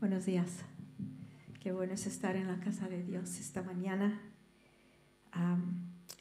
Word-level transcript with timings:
Buenos 0.00 0.24
días. 0.24 0.64
Qué 1.62 1.72
bueno 1.72 1.92
es 1.92 2.06
estar 2.06 2.34
en 2.34 2.48
la 2.48 2.58
casa 2.60 2.88
de 2.88 3.02
Dios 3.02 3.38
esta 3.38 3.62
mañana. 3.62 4.18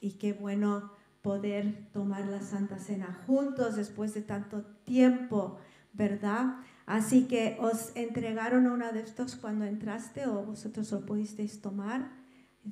y 0.02 0.12
qué 0.17 0.33
bueno 0.33 0.92
poder 1.21 1.88
tomar 1.94 2.26
la 2.28 2.42
Santa 2.42 2.78
Cena 2.78 3.23
juntos 3.26 3.78
después 3.78 4.13
de 4.13 4.21
tanto 4.21 4.63
tiempo, 4.84 5.60
¿verdad? 5.94 6.57
Así 6.88 7.26
que 7.29 7.57
os 7.62 7.96
entregaron 7.96 8.68
una 8.68 8.92
de 8.92 9.00
estos 9.00 9.38
cuando 9.38 9.64
entraste 9.64 10.27
o 10.27 10.43
vosotros 10.43 10.91
lo 10.91 11.05
pudisteis 11.05 11.61
tomar. 11.61 12.11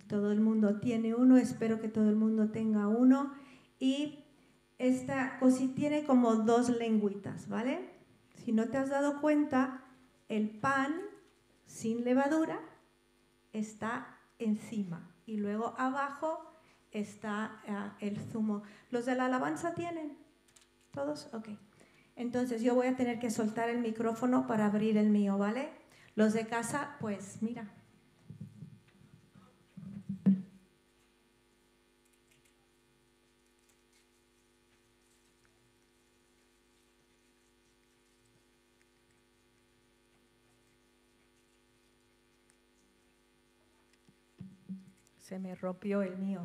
Todo 0.07 0.33
el 0.33 0.41
mundo 0.41 0.81
tiene 0.81 1.15
uno, 1.15 1.37
espero 1.37 1.79
que 1.79 1.87
todo 1.87 2.09
el 2.09 2.17
mundo 2.17 2.49
tenga 2.49 2.89
uno. 2.89 3.31
Y 3.79 4.25
esta 4.77 5.39
cosita 5.39 5.73
tiene 5.73 6.03
como 6.03 6.35
dos 6.35 6.67
lengüitas, 6.67 7.47
¿vale? 7.47 7.91
Si 8.43 8.51
no 8.51 8.65
te 8.65 8.77
has 8.77 8.89
dado 8.89 9.21
cuenta, 9.21 9.86
el 10.29 10.49
pan 10.49 10.93
sin 11.65 12.03
levadura 12.03 12.59
está 13.53 14.17
encima 14.39 15.13
y 15.25 15.37
luego 15.37 15.75
abajo 15.77 16.53
está 16.91 17.61
eh, 17.65 18.07
el 18.07 18.19
zumo. 18.19 18.63
¿Los 18.91 19.05
de 19.05 19.15
la 19.15 19.25
alabanza 19.25 19.73
tienen? 19.73 20.17
¿Todos? 20.91 21.29
Ok. 21.33 21.49
Entonces 22.15 22.61
yo 22.61 22.73
voy 22.73 22.87
a 22.87 22.95
tener 22.95 23.19
que 23.19 23.29
soltar 23.29 23.69
el 23.69 23.79
micrófono 23.79 24.47
para 24.47 24.65
abrir 24.65 24.97
el 24.97 25.09
mío, 25.09 25.37
¿vale? 25.37 25.69
Los 26.15 26.33
de 26.33 26.47
casa, 26.47 26.97
pues 26.99 27.41
mira, 27.41 27.69
Se 45.27 45.39
me 45.39 45.55
rompió 45.55 46.03
el 46.03 46.17
mío. 46.17 46.39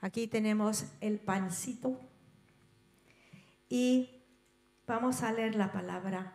Aquí 0.00 0.28
tenemos 0.28 0.84
el 1.00 1.18
pancito 1.18 1.98
y 3.68 4.22
vamos 4.86 5.22
a 5.22 5.32
leer 5.32 5.54
la 5.54 5.72
palabra. 5.72 6.34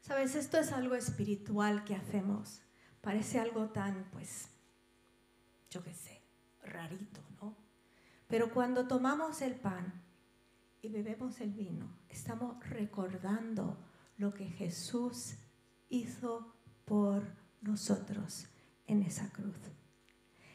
Sabes, 0.00 0.34
esto 0.34 0.58
es 0.58 0.72
algo 0.72 0.94
espiritual 0.94 1.84
que 1.84 1.94
hacemos. 1.94 2.62
Parece 3.00 3.38
algo 3.38 3.70
tan, 3.70 4.08
pues, 4.12 4.48
yo 5.70 5.82
qué 5.82 5.92
sé, 5.92 6.22
rarito, 6.62 7.20
¿no? 7.40 7.56
Pero 8.26 8.52
cuando 8.52 8.86
tomamos 8.86 9.42
el 9.42 9.54
pan 9.54 10.02
y 10.82 10.88
bebemos 10.88 11.40
el 11.40 11.52
vino, 11.52 11.86
estamos 12.08 12.58
recordando 12.68 13.76
lo 14.16 14.32
que 14.32 14.46
Jesús 14.46 15.34
hizo 15.88 16.54
por 16.84 17.22
nosotros 17.60 18.46
en 18.86 19.02
esa 19.02 19.30
cruz. 19.30 19.56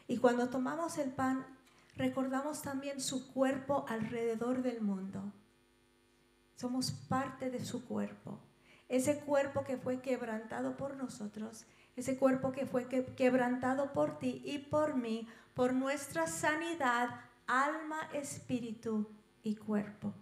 Y 0.07 0.17
cuando 0.17 0.49
tomamos 0.49 0.97
el 0.97 1.11
pan, 1.11 1.45
recordamos 1.95 2.61
también 2.61 2.99
su 2.99 3.31
cuerpo 3.33 3.85
alrededor 3.87 4.61
del 4.61 4.81
mundo. 4.81 5.31
Somos 6.55 6.91
parte 6.91 7.49
de 7.49 7.63
su 7.63 7.85
cuerpo. 7.85 8.39
Ese 8.89 9.19
cuerpo 9.19 9.63
que 9.63 9.77
fue 9.77 10.01
quebrantado 10.01 10.77
por 10.77 10.95
nosotros, 10.95 11.65
ese 11.95 12.17
cuerpo 12.17 12.51
que 12.51 12.65
fue 12.65 12.87
quebrantado 12.87 13.93
por 13.93 14.19
ti 14.19 14.41
y 14.45 14.59
por 14.59 14.95
mí, 14.95 15.27
por 15.53 15.73
nuestra 15.73 16.27
sanidad, 16.27 17.09
alma, 17.47 18.09
espíritu 18.13 19.09
y 19.43 19.55
cuerpo. 19.55 20.13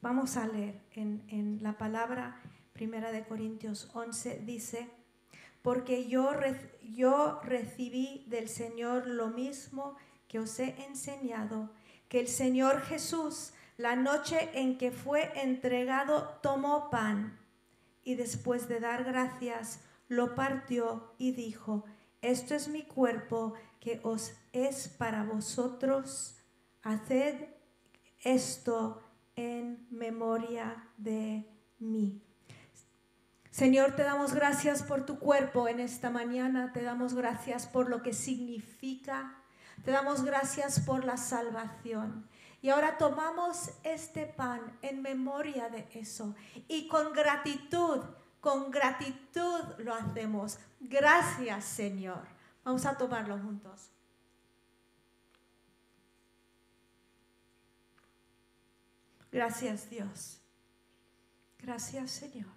Vamos 0.00 0.36
a 0.36 0.46
leer 0.46 0.82
en, 0.92 1.58
la 1.62 1.78
palabra 1.78 2.40
Primera 2.72 3.12
de 3.12 3.24
Corintios 3.24 3.90
11, 3.94 4.42
dice, 4.44 4.90
porque 5.62 6.08
yo, 6.08 6.30
yo 6.82 7.40
recibí 7.42 8.24
del 8.28 8.48
Señor 8.48 9.06
lo 9.06 9.28
mismo 9.28 9.96
que 10.28 10.40
os 10.40 10.58
he 10.58 10.74
enseñado, 10.84 11.70
que 12.08 12.20
el 12.20 12.28
Señor 12.28 12.82
Jesús, 12.82 13.54
la 13.76 13.96
noche 13.96 14.50
en 14.54 14.78
que 14.78 14.90
fue 14.90 15.32
entregado, 15.42 16.38
tomó 16.42 16.90
pan 16.90 17.38
y 18.04 18.14
después 18.14 18.68
de 18.68 18.80
dar 18.80 19.04
gracias, 19.04 19.80
lo 20.08 20.34
partió 20.34 21.14
y 21.18 21.32
dijo, 21.32 21.84
esto 22.22 22.54
es 22.54 22.68
mi 22.68 22.82
cuerpo 22.82 23.54
que 23.80 24.00
os 24.02 24.32
es 24.52 24.88
para 24.88 25.24
vosotros, 25.24 26.36
haced 26.82 27.48
esto 28.22 29.02
en 29.36 29.86
memoria 29.90 30.88
de 30.96 31.46
mí. 31.78 32.22
Señor, 33.50 33.94
te 33.94 34.02
damos 34.02 34.34
gracias 34.34 34.82
por 34.82 35.06
tu 35.06 35.18
cuerpo 35.18 35.68
en 35.68 35.80
esta 35.80 36.10
mañana, 36.10 36.72
te 36.72 36.82
damos 36.82 37.14
gracias 37.14 37.66
por 37.66 37.88
lo 37.88 38.02
que 38.02 38.12
significa, 38.12 39.34
te 39.84 39.90
damos 39.90 40.24
gracias 40.24 40.80
por 40.80 41.04
la 41.04 41.16
salvación. 41.16 42.26
Y 42.64 42.70
ahora 42.70 42.96
tomamos 42.96 43.72
este 43.82 44.24
pan 44.24 44.78
en 44.80 45.02
memoria 45.02 45.68
de 45.68 45.86
eso. 45.92 46.34
Y 46.66 46.88
con 46.88 47.12
gratitud, 47.12 48.00
con 48.40 48.70
gratitud 48.70 49.60
lo 49.80 49.92
hacemos. 49.92 50.58
Gracias 50.80 51.66
Señor. 51.66 52.26
Vamos 52.64 52.86
a 52.86 52.96
tomarlo 52.96 53.36
juntos. 53.36 53.90
Gracias 59.30 59.90
Dios. 59.90 60.40
Gracias 61.58 62.12
Señor. 62.12 62.56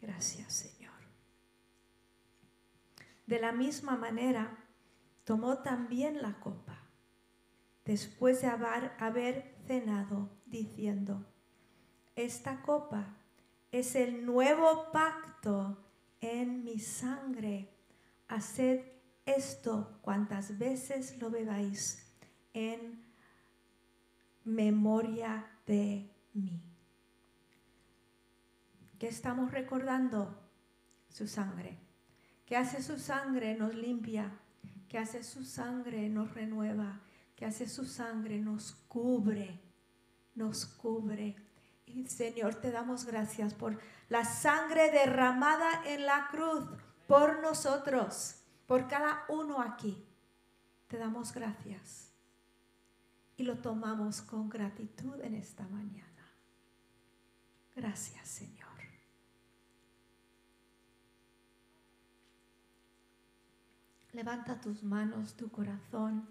Gracias 0.00 0.52
Señor. 0.52 0.92
De 3.26 3.40
la 3.40 3.50
misma 3.50 3.96
manera, 3.96 4.61
tomó 5.32 5.60
también 5.60 6.20
la 6.20 6.38
copa, 6.40 6.78
después 7.86 8.42
de 8.42 8.48
haber, 8.48 9.56
cenado, 9.66 10.28
diciendo, 10.44 11.24
esta 12.16 12.60
copa 12.60 13.16
es 13.70 13.94
el 13.94 14.26
nuevo 14.26 14.92
pacto 14.92 15.82
en 16.20 16.64
mi 16.64 16.78
sangre. 16.78 17.70
Haced 18.28 18.84
esto 19.24 19.98
cuantas 20.02 20.58
veces 20.58 21.16
lo 21.18 21.30
bebáis 21.30 22.14
en 22.52 23.02
memoria 24.44 25.46
de 25.66 26.10
mí. 26.34 26.60
¿Qué 28.98 29.08
estamos 29.08 29.50
recordando? 29.50 30.38
Su 31.08 31.26
sangre. 31.26 31.78
¿Qué 32.44 32.54
hace 32.54 32.82
su 32.82 32.98
sangre? 32.98 33.54
Nos 33.54 33.74
limpia, 33.74 34.30
que 34.92 34.98
hace 34.98 35.24
su 35.24 35.42
sangre 35.46 36.06
nos 36.10 36.34
renueva, 36.34 37.00
que 37.34 37.46
hace 37.46 37.66
su 37.66 37.86
sangre 37.86 38.38
nos 38.38 38.72
cubre, 38.88 39.58
nos 40.34 40.66
cubre. 40.66 41.34
Y 41.86 42.06
Señor, 42.08 42.56
te 42.56 42.70
damos 42.70 43.06
gracias 43.06 43.54
por 43.54 43.78
la 44.10 44.26
sangre 44.26 44.90
derramada 44.90 45.82
en 45.86 46.04
la 46.04 46.28
cruz 46.30 46.68
por 47.06 47.40
nosotros, 47.40 48.42
por 48.66 48.86
cada 48.86 49.24
uno 49.30 49.62
aquí. 49.62 50.06
Te 50.88 50.98
damos 50.98 51.32
gracias 51.32 52.12
y 53.38 53.44
lo 53.44 53.56
tomamos 53.56 54.20
con 54.20 54.50
gratitud 54.50 55.18
en 55.22 55.36
esta 55.36 55.66
mañana. 55.68 56.36
Gracias, 57.74 58.28
Señor. 58.28 58.61
Levanta 64.12 64.60
tus 64.60 64.82
manos, 64.82 65.38
tu 65.38 65.50
corazón 65.50 66.28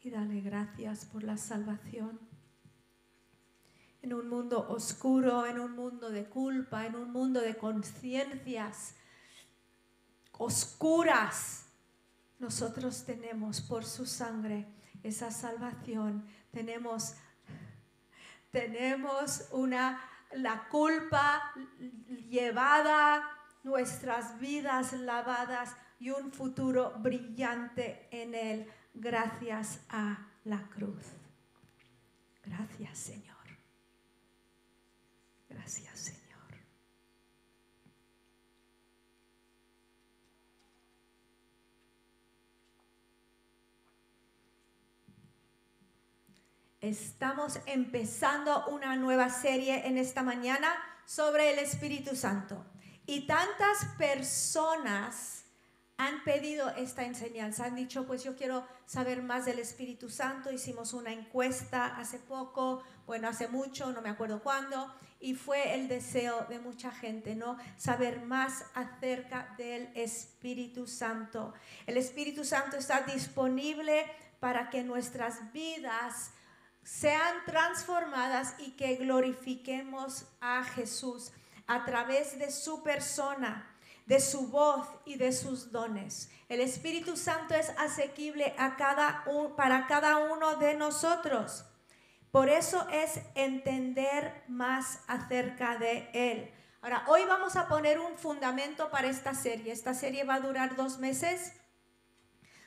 y 0.00 0.08
dale 0.08 0.40
gracias 0.40 1.04
por 1.04 1.22
la 1.22 1.36
salvación. 1.36 2.18
En 4.00 4.14
un 4.14 4.26
mundo 4.30 4.66
oscuro, 4.70 5.44
en 5.44 5.60
un 5.60 5.72
mundo 5.72 6.08
de 6.08 6.24
culpa, 6.24 6.86
en 6.86 6.96
un 6.96 7.12
mundo 7.12 7.42
de 7.42 7.58
conciencias 7.58 8.94
oscuras, 10.32 11.66
nosotros 12.38 13.04
tenemos 13.04 13.60
por 13.60 13.84
su 13.84 14.06
sangre 14.06 14.66
esa 15.02 15.30
salvación. 15.30 16.26
Tenemos, 16.52 17.16
tenemos 18.50 19.46
una, 19.52 20.00
la 20.32 20.66
culpa 20.68 21.52
llevada, 22.30 23.28
nuestras 23.62 24.38
vidas 24.40 24.94
lavadas 24.94 25.76
y 25.98 26.10
un 26.10 26.32
futuro 26.32 26.94
brillante 26.98 28.08
en 28.10 28.34
Él 28.34 28.66
gracias 28.94 29.80
a 29.88 30.26
la 30.44 30.68
cruz. 30.68 31.04
Gracias 32.44 32.98
Señor. 32.98 33.36
Gracias 35.48 35.98
Señor. 35.98 36.18
Estamos 46.80 47.58
empezando 47.66 48.66
una 48.68 48.94
nueva 48.94 49.30
serie 49.30 49.86
en 49.86 49.98
esta 49.98 50.22
mañana 50.22 50.72
sobre 51.04 51.50
el 51.52 51.58
Espíritu 51.58 52.14
Santo. 52.14 52.64
Y 53.04 53.26
tantas 53.26 53.84
personas 53.98 55.44
han 55.98 56.22
pedido 56.22 56.70
esta 56.70 57.04
enseñanza, 57.04 57.64
han 57.64 57.74
dicho, 57.74 58.06
pues 58.06 58.22
yo 58.22 58.36
quiero 58.36 58.64
saber 58.86 59.20
más 59.20 59.44
del 59.44 59.58
Espíritu 59.58 60.08
Santo. 60.08 60.52
Hicimos 60.52 60.92
una 60.92 61.12
encuesta 61.12 61.96
hace 61.96 62.20
poco, 62.20 62.84
bueno, 63.04 63.28
hace 63.28 63.48
mucho, 63.48 63.92
no 63.92 64.00
me 64.00 64.08
acuerdo 64.08 64.40
cuándo, 64.40 64.94
y 65.18 65.34
fue 65.34 65.74
el 65.74 65.88
deseo 65.88 66.46
de 66.48 66.60
mucha 66.60 66.92
gente, 66.92 67.34
¿no? 67.34 67.58
Saber 67.76 68.20
más 68.20 68.64
acerca 68.74 69.52
del 69.58 69.90
Espíritu 69.96 70.86
Santo. 70.86 71.52
El 71.84 71.96
Espíritu 71.96 72.44
Santo 72.44 72.76
está 72.76 73.00
disponible 73.00 74.06
para 74.38 74.70
que 74.70 74.84
nuestras 74.84 75.52
vidas 75.52 76.30
sean 76.84 77.44
transformadas 77.44 78.54
y 78.58 78.70
que 78.76 78.94
glorifiquemos 78.94 80.26
a 80.40 80.62
Jesús 80.62 81.32
a 81.66 81.84
través 81.84 82.38
de 82.38 82.52
su 82.52 82.84
persona, 82.84 83.67
de 84.08 84.20
su 84.20 84.48
voz 84.48 84.88
y 85.04 85.16
de 85.16 85.32
sus 85.32 85.70
dones. 85.70 86.30
El 86.48 86.60
Espíritu 86.60 87.14
Santo 87.14 87.54
es 87.54 87.70
asequible 87.76 88.54
a 88.56 88.76
cada 88.76 89.22
para 89.54 89.86
cada 89.86 90.16
uno 90.16 90.56
de 90.56 90.74
nosotros. 90.74 91.66
Por 92.30 92.48
eso 92.48 92.88
es 92.90 93.20
entender 93.34 94.44
más 94.48 95.00
acerca 95.08 95.76
de 95.76 96.08
Él. 96.14 96.50
Ahora, 96.80 97.04
hoy 97.08 97.26
vamos 97.26 97.56
a 97.56 97.68
poner 97.68 98.00
un 98.00 98.16
fundamento 98.16 98.90
para 98.90 99.08
esta 99.08 99.34
serie. 99.34 99.72
Esta 99.72 99.92
serie 99.92 100.24
va 100.24 100.36
a 100.36 100.40
durar 100.40 100.74
dos 100.74 100.98
meses. 100.98 101.52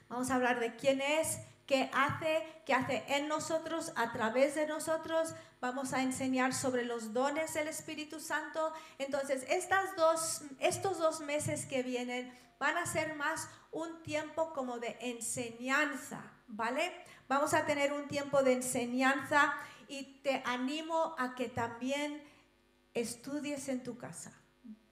Vamos 0.09 0.29
a 0.29 0.35
hablar 0.35 0.59
de 0.59 0.75
quién 0.75 1.01
es, 1.01 1.39
que 1.71 1.89
hace, 1.93 2.45
que 2.65 2.73
hace 2.73 3.05
en 3.07 3.29
nosotros, 3.29 3.93
a 3.95 4.11
través 4.11 4.55
de 4.55 4.67
nosotros. 4.67 5.33
Vamos 5.61 5.93
a 5.93 6.01
enseñar 6.01 6.53
sobre 6.53 6.83
los 6.83 7.13
dones 7.13 7.53
del 7.53 7.69
Espíritu 7.69 8.19
Santo. 8.19 8.73
Entonces, 8.97 9.45
estas 9.47 9.95
dos, 9.95 10.41
estos 10.59 10.97
dos 10.97 11.21
meses 11.21 11.65
que 11.65 11.81
vienen 11.81 12.37
van 12.59 12.77
a 12.77 12.85
ser 12.85 13.15
más 13.15 13.47
un 13.71 14.03
tiempo 14.03 14.51
como 14.51 14.79
de 14.79 14.97
enseñanza, 14.99 16.21
¿vale? 16.49 16.91
Vamos 17.29 17.53
a 17.53 17.65
tener 17.65 17.93
un 17.93 18.09
tiempo 18.09 18.43
de 18.43 18.51
enseñanza 18.51 19.53
y 19.87 20.19
te 20.23 20.43
animo 20.45 21.15
a 21.17 21.35
que 21.35 21.47
también 21.47 22.21
estudies 22.93 23.69
en 23.69 23.81
tu 23.81 23.97
casa, 23.97 24.33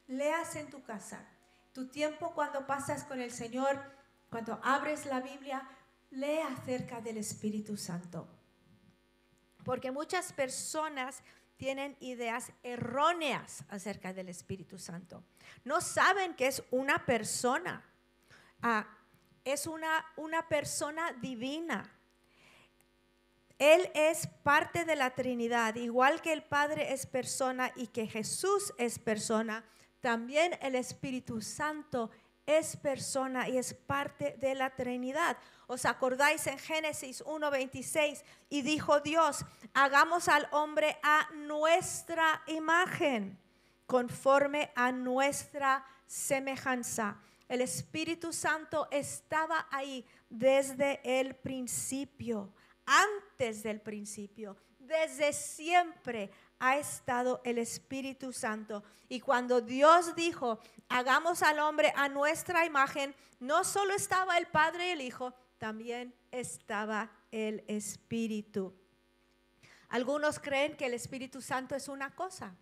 leas 0.07 0.55
en 0.55 0.69
tu 0.69 0.81
casa. 0.83 1.27
Tu 1.73 1.89
tiempo 1.89 2.31
cuando 2.33 2.65
pasas 2.65 3.03
con 3.03 3.19
el 3.19 3.31
Señor, 3.31 3.77
cuando 4.29 4.61
abres 4.63 5.05
la 5.05 5.19
Biblia, 5.19 5.67
lee 6.11 6.39
acerca 6.39 7.01
del 7.01 7.17
Espíritu 7.17 7.77
Santo. 7.77 8.27
Porque 9.63 9.91
muchas 9.91 10.33
personas 10.33 11.21
tienen 11.57 11.97
ideas 11.99 12.51
erróneas 12.63 13.63
acerca 13.69 14.13
del 14.13 14.29
Espíritu 14.29 14.79
Santo. 14.79 15.23
No 15.65 15.81
saben 15.81 16.33
que 16.35 16.47
es 16.47 16.63
una 16.71 17.05
persona. 17.05 17.83
Ah, 18.61 18.87
es 19.43 19.67
una, 19.67 20.05
una 20.15 20.47
persona 20.47 21.11
divina. 21.13 21.91
Él 23.57 23.91
es 23.93 24.25
parte 24.41 24.85
de 24.85 24.95
la 24.95 25.13
Trinidad, 25.15 25.75
igual 25.75 26.21
que 26.21 26.31
el 26.31 26.43
Padre 26.43 26.93
es 26.93 27.05
persona 27.05 27.73
y 27.75 27.87
que 27.87 28.07
Jesús 28.07 28.73
es 28.77 28.97
persona, 28.97 29.65
también 29.99 30.57
el 30.61 30.75
Espíritu 30.75 31.41
Santo 31.41 32.09
es 32.49 32.75
persona 32.77 33.47
y 33.47 33.59
es 33.59 33.75
parte 33.75 34.35
de 34.39 34.55
la 34.55 34.75
Trinidad. 34.75 35.37
¿Os 35.67 35.85
acordáis 35.85 36.47
en 36.47 36.57
Génesis 36.57 37.21
1:26? 37.23 38.23
Y 38.49 38.63
dijo 38.63 38.99
Dios, 39.01 39.45
hagamos 39.75 40.27
al 40.27 40.47
hombre 40.51 40.97
a 41.03 41.29
nuestra 41.33 42.41
imagen, 42.47 43.39
conforme 43.85 44.71
a 44.75 44.91
nuestra 44.91 45.85
semejanza. 46.07 47.21
El 47.47 47.61
Espíritu 47.61 48.33
Santo 48.33 48.87
estaba 48.89 49.67
ahí 49.69 50.03
desde 50.27 51.01
el 51.03 51.35
principio, 51.35 52.51
antes 52.85 53.61
del 53.61 53.79
principio, 53.79 54.57
desde 54.79 55.33
siempre 55.33 56.31
ha 56.59 56.77
estado 56.77 57.41
el 57.43 57.57
Espíritu 57.57 58.33
Santo. 58.33 58.83
Y 59.07 59.21
cuando 59.21 59.61
Dios 59.61 60.15
dijo, 60.15 60.59
hagamos 60.89 61.41
al 61.41 61.59
hombre 61.59 61.93
a 61.95 62.09
nuestra 62.09 62.65
imagen, 62.65 63.15
no 63.39 63.63
solo 63.63 63.93
estaba 63.93 64.37
el 64.37 64.47
Padre 64.47 64.89
y 64.89 64.91
el 64.91 65.01
Hijo, 65.01 65.33
también 65.57 66.13
estaba 66.31 67.09
el 67.31 67.63
Espíritu. 67.67 68.73
Algunos 69.89 70.39
creen 70.39 70.75
que 70.75 70.85
el 70.85 70.93
Espíritu 70.93 71.41
Santo 71.41 71.75
es 71.75 71.87
una 71.87 72.13
cosa, 72.13 72.55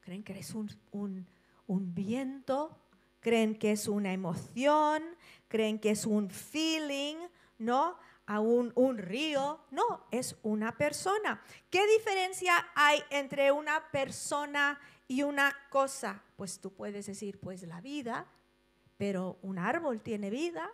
creen 0.00 0.22
que 0.22 0.38
es 0.38 0.54
un, 0.54 0.70
un, 0.92 1.94
viento, 1.94 2.76
creen 3.20 3.58
que 3.58 3.72
es 3.72 3.86
una 3.86 4.12
emoción, 4.12 5.02
creen 5.48 5.78
que 5.78 5.90
es 5.90 6.06
un 6.06 6.30
feeling, 6.30 7.16
¿no? 7.58 7.98
A 8.30 8.38
un, 8.38 8.72
un, 8.76 8.98
río. 8.98 9.58
No, 9.72 10.06
es 10.12 10.36
una 10.42 10.76
persona. 10.76 11.42
¿Qué 11.68 11.84
diferencia 11.86 12.70
hay 12.76 13.02
entre 13.10 13.50
una 13.50 13.90
persona 13.90 14.78
y 15.08 15.22
una 15.22 15.56
cosa? 15.68 16.22
Pues 16.36 16.60
tú 16.60 16.72
puedes 16.72 17.06
decir, 17.06 17.40
pues 17.40 17.62
la 17.64 17.80
vida, 17.80 18.28
pero 18.96 19.38
un 19.42 19.58
árbol 19.58 20.00
tiene 20.00 20.30
vida, 20.30 20.70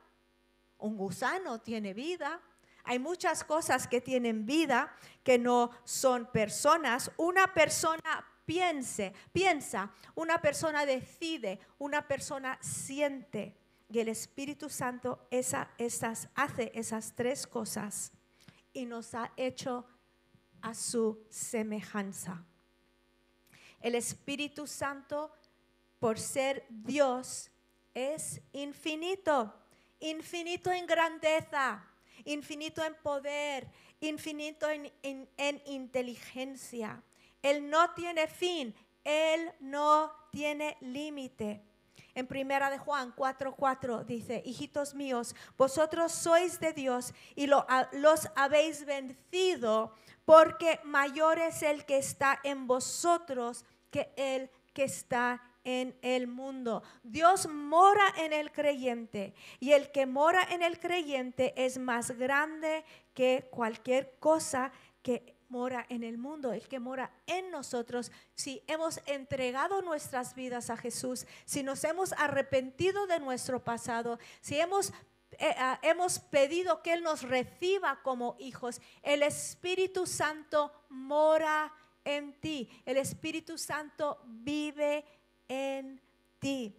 un 0.79 0.99
gusano 0.99 1.61
tiene 1.61 1.94
vida. 1.94 2.43
Hay 2.85 2.99
muchas 2.99 3.43
cosas 3.43 3.88
que 3.88 4.00
tienen 4.00 4.44
vida 4.44 4.94
que 5.23 5.38
no 5.38 5.70
son 5.85 6.26
personas. 6.26 7.11
Una 7.17 7.55
persona 7.55 8.26
piense, 8.44 9.12
piensa, 9.32 9.91
una 10.14 10.41
persona 10.41 10.87
decide, 10.87 11.58
una 11.79 12.06
persona 12.06 12.58
siente. 12.61 13.56
Y 13.88 14.00
el 14.00 14.08
Espíritu 14.08 14.68
Santo 14.68 15.26
esas, 15.30 16.28
hace 16.34 16.72
esas 16.74 17.14
tres 17.14 17.46
cosas 17.46 18.12
y 18.72 18.84
nos 18.84 19.14
ha 19.14 19.32
hecho 19.36 19.86
a 20.60 20.74
su 20.74 21.24
semejanza. 21.31 22.44
El 23.81 23.94
Espíritu 23.94 24.66
Santo, 24.66 25.32
por 25.98 26.19
ser 26.19 26.66
Dios, 26.69 27.50
es 27.94 28.40
infinito 28.52 29.55
infinito 30.00 30.70
en 30.70 30.86
grandeza, 30.86 31.84
infinito 32.24 32.84
en 32.84 32.94
poder, 32.96 33.69
infinito 34.00 34.69
en, 34.69 35.62
inteligencia. 35.66 37.02
Él 37.43 37.69
no 37.69 37.93
tiene 37.94 38.26
fin, 38.26 38.74
Él 39.05 39.52
no 39.60 40.12
tiene 40.31 40.76
límite. 40.81 41.62
En 42.17 42.27
primera 42.27 42.70
de 42.70 42.79
Juan 42.79 43.15
4:4 43.15 44.06
dice, 44.06 44.43
hijitos 44.46 44.94
míos, 44.94 45.37
vosotros 45.58 46.13
sois 46.13 46.58
de 46.58 46.73
Dios 46.73 47.13
y 47.35 47.46
los 47.46 48.31
habéis 48.35 48.87
vencido 48.87 49.93
porque 50.25 50.81
mayor 50.82 51.39
es 51.39 51.63
el 51.63 51.85
que 51.85 51.99
está 51.99 52.41
en 52.43 52.67
vosotros 52.67 53.67
que 53.91 54.15
el 54.17 54.51
que 54.73 54.85
está 54.85 55.43
en 55.63 55.94
el 56.01 56.27
mundo. 56.27 56.82
Dios 57.03 57.49
mora 57.49 58.06
en 58.17 58.32
el 58.32 58.51
creyente 58.51 59.35
y 59.61 59.73
el 59.73 59.93
que 59.93 60.06
mora 60.06 60.43
en 60.51 60.63
el 60.63 60.81
creyente 60.81 61.53
es 61.55 61.77
más 61.77 62.13
grande 62.13 62.82
que 63.13 63.46
cualquier 63.51 64.17
cosa 64.20 64.73
que 65.03 65.35
mora 65.48 65.86
en 65.88 66.03
el 66.03 66.19
mundo, 66.19 66.53
el 66.53 66.67
que 66.69 66.81
mora 66.81 67.10
en 67.26 67.50
nosotros, 67.50 68.10
si 68.34 68.62
hemos 68.67 69.00
entregado 69.06 69.82
nuestras 69.82 70.34
vidas 70.34 70.70
a 70.70 70.76
Jesús, 70.76 71.26
si 71.44 71.62
nos 71.62 71.84
hemos 71.84 72.12
arrepentido 72.12 73.06
de 73.06 73.20
nuestro 73.20 73.62
pasado, 73.62 74.19
si 74.41 74.58
hemos, 74.58 74.93
eh, 75.32 75.55
ah, 75.58 75.79
hemos 75.82 76.19
pedido 76.19 76.82
que 76.82 76.93
Él 76.93 77.03
nos 77.03 77.22
reciba 77.22 78.00
como 78.03 78.36
hijos, 78.38 78.81
el 79.03 79.22
Espíritu 79.22 80.06
Santo 80.06 80.72
mora 80.88 81.72
en 82.05 82.32
ti, 82.41 82.69
el 82.84 82.96
Espíritu 82.96 83.58
Santo 83.58 84.20
vive 84.24 85.05
en 85.48 86.00
ti. 86.38 86.74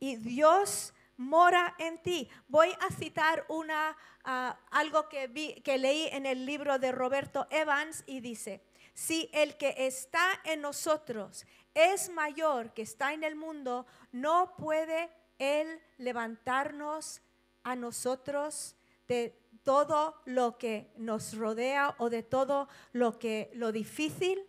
Y 0.00 0.16
Dios 0.16 0.92
mora 1.18 1.74
en 1.78 2.02
ti. 2.02 2.30
Voy 2.48 2.70
a 2.80 2.90
citar 2.94 3.44
una, 3.48 3.94
ah, 4.24 4.58
algo 4.70 5.10
que, 5.10 5.26
vi, 5.26 5.60
que 5.60 5.76
leí 5.76 6.08
en 6.12 6.24
el 6.24 6.46
libro 6.46 6.78
de 6.78 6.92
Roberto 6.92 7.46
Evans 7.50 8.02
y 8.06 8.20
dice, 8.20 8.62
si 8.94 9.28
el 9.34 9.58
que 9.58 9.74
está 9.76 10.40
en 10.44 10.62
nosotros 10.62 11.44
es 11.74 12.10
mayor 12.10 12.72
que 12.72 12.82
está 12.82 13.12
en 13.12 13.22
el 13.22 13.36
mundo, 13.36 13.86
no 14.10 14.56
puede 14.56 15.10
el 15.38 15.80
levantarnos 15.98 17.20
a 17.62 17.76
nosotros 17.76 18.74
de 19.06 19.38
todo 19.62 20.20
lo 20.24 20.58
que 20.58 20.90
nos 20.96 21.36
rodea 21.36 21.94
o 21.98 22.10
de 22.10 22.22
todo 22.22 22.68
lo 22.92 23.18
que 23.18 23.50
lo 23.54 23.70
difícil, 23.70 24.44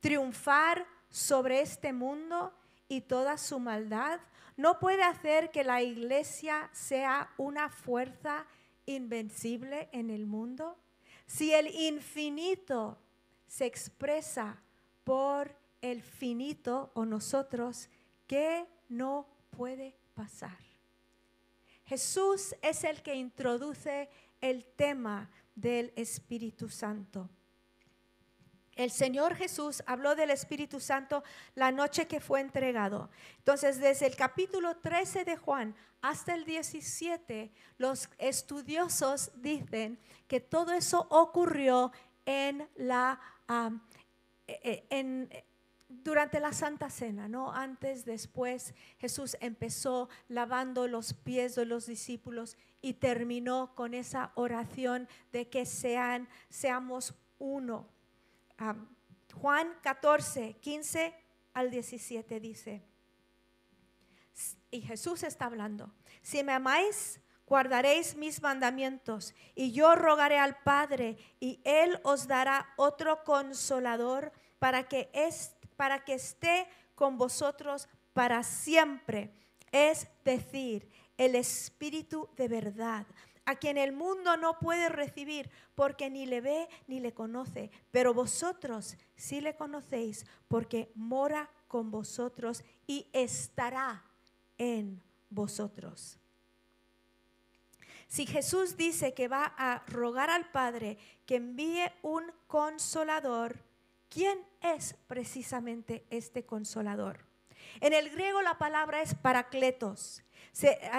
triunfar 0.00 0.86
sobre 1.08 1.60
este 1.60 1.92
mundo 1.92 2.52
y 2.88 3.02
toda 3.02 3.38
su 3.38 3.58
maldad, 3.58 4.20
no 4.56 4.78
puede 4.78 5.02
hacer 5.02 5.50
que 5.50 5.64
la 5.64 5.82
iglesia 5.82 6.70
sea 6.72 7.30
una 7.36 7.68
fuerza 7.68 8.46
invencible 8.86 9.88
en 9.92 10.10
el 10.10 10.26
mundo. 10.26 10.76
Si 11.26 11.52
el 11.52 11.68
infinito 11.68 12.98
se 13.46 13.66
expresa 13.66 14.62
por 15.04 15.54
el 15.80 16.02
finito 16.02 16.90
o 16.94 17.04
nosotros, 17.04 17.88
¿qué 18.26 18.66
no 18.88 19.26
puede 19.50 19.96
pasar? 20.14 20.58
Jesús 21.84 22.54
es 22.62 22.84
el 22.84 23.02
que 23.02 23.14
introduce 23.14 24.08
el 24.40 24.64
tema 24.64 25.30
del 25.54 25.92
Espíritu 25.96 26.68
Santo. 26.68 27.28
El 28.74 28.90
Señor 28.90 29.34
Jesús 29.34 29.82
habló 29.86 30.14
del 30.14 30.30
Espíritu 30.30 30.80
Santo 30.80 31.22
la 31.54 31.70
noche 31.70 32.06
que 32.06 32.20
fue 32.20 32.40
entregado. 32.40 33.10
Entonces, 33.38 33.78
desde 33.78 34.06
el 34.06 34.16
capítulo 34.16 34.76
13 34.78 35.24
de 35.24 35.36
Juan 35.36 35.74
hasta 36.00 36.34
el 36.34 36.44
17, 36.44 37.52
los 37.76 38.08
estudiosos 38.18 39.30
dicen 39.36 39.98
que 40.26 40.40
todo 40.40 40.72
eso 40.72 41.06
ocurrió 41.10 41.92
en 42.24 42.66
la, 42.76 43.20
e, 44.46 44.86
e, 44.88 45.44
durante 45.88 46.40
la 46.40 46.52
Santa 46.52 46.88
Cena, 46.88 47.28
¿no? 47.28 47.52
Antes, 47.52 48.06
después, 48.06 48.74
Jesús 48.98 49.36
empezó 49.40 50.08
lavando 50.28 50.88
los 50.88 51.12
pies 51.12 51.54
de 51.54 51.66
los 51.66 51.86
discípulos 51.86 52.56
y 52.80 52.94
terminó 52.94 53.74
con 53.74 53.92
esa 53.92 54.32
oración 54.34 55.08
de 55.30 55.48
que 55.50 55.66
sean, 55.66 56.28
seamos 56.48 57.14
uno. 57.38 57.86
Juan 59.34 59.74
14, 59.82 60.56
15 60.60 61.14
al 61.54 61.70
17 61.70 62.40
dice, 62.40 62.82
y 64.70 64.80
Jesús 64.80 65.22
está 65.22 65.46
hablando, 65.46 65.92
si 66.22 66.42
me 66.42 66.52
amáis, 66.52 67.20
guardaréis 67.46 68.16
mis 68.16 68.40
mandamientos, 68.40 69.34
y 69.54 69.72
yo 69.72 69.94
rogaré 69.94 70.38
al 70.38 70.56
Padre, 70.62 71.16
y 71.40 71.60
Él 71.64 72.00
os 72.02 72.26
dará 72.26 72.72
otro 72.76 73.24
consolador 73.24 74.32
para 74.58 74.88
que, 74.88 75.10
para 75.76 76.04
que 76.04 76.14
esté 76.14 76.68
con 76.94 77.18
vosotros 77.18 77.88
para 78.12 78.42
siempre, 78.42 79.34
es 79.70 80.08
decir, 80.24 80.90
el 81.16 81.34
Espíritu 81.34 82.28
de 82.36 82.48
verdad 82.48 83.06
a 83.44 83.56
quien 83.56 83.76
el 83.76 83.92
mundo 83.92 84.36
no 84.36 84.58
puede 84.58 84.88
recibir 84.88 85.50
porque 85.74 86.10
ni 86.10 86.26
le 86.26 86.40
ve 86.40 86.68
ni 86.86 87.00
le 87.00 87.12
conoce, 87.12 87.70
pero 87.90 88.14
vosotros 88.14 88.96
sí 89.16 89.40
le 89.40 89.56
conocéis 89.56 90.26
porque 90.48 90.92
mora 90.94 91.50
con 91.68 91.90
vosotros 91.90 92.64
y 92.86 93.08
estará 93.12 94.04
en 94.58 95.02
vosotros. 95.30 96.18
Si 98.06 98.26
Jesús 98.26 98.76
dice 98.76 99.14
que 99.14 99.26
va 99.26 99.54
a 99.56 99.82
rogar 99.86 100.28
al 100.28 100.50
Padre 100.50 100.98
que 101.24 101.36
envíe 101.36 101.90
un 102.02 102.30
consolador, 102.46 103.56
¿quién 104.10 104.38
es 104.60 104.94
precisamente 105.06 106.04
este 106.10 106.44
consolador? 106.44 107.24
En 107.80 107.94
el 107.94 108.10
griego 108.10 108.42
la 108.42 108.58
palabra 108.58 109.00
es 109.00 109.14
paracletos. 109.14 110.22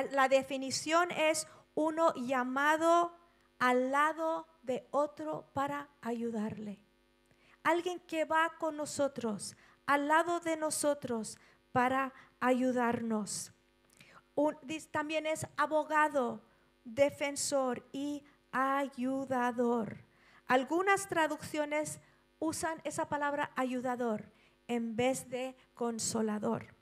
la 0.10 0.28
definición 0.28 1.12
es 1.12 1.48
uno 1.76 2.14
llamado 2.16 3.18
al 3.60 3.92
lado 3.92 4.48
de 4.62 4.88
otro 4.92 5.50
para 5.54 5.90
ayudarle. 6.02 6.80
Alguien 7.64 8.00
que 8.02 8.26
va 8.26 8.52
con 8.60 8.76
nosotros, 8.78 9.56
al 9.86 10.08
lado 10.08 10.40
de 10.40 10.58
nosotros 10.58 11.38
para 11.72 12.14
ayudarnos. 12.40 13.54
también 14.92 15.26
es 15.26 15.48
abogado, 15.58 16.42
defensor 16.84 17.88
y 17.92 18.24
ayudador. 18.52 20.04
Algunas 20.48 21.08
traducciones 21.08 22.00
usan 22.40 22.82
esa 22.84 23.08
palabra 23.08 23.52
ayudador 23.56 24.32
en 24.68 24.96
vez 24.96 25.30
de 25.30 25.56
consolador. 25.74 26.76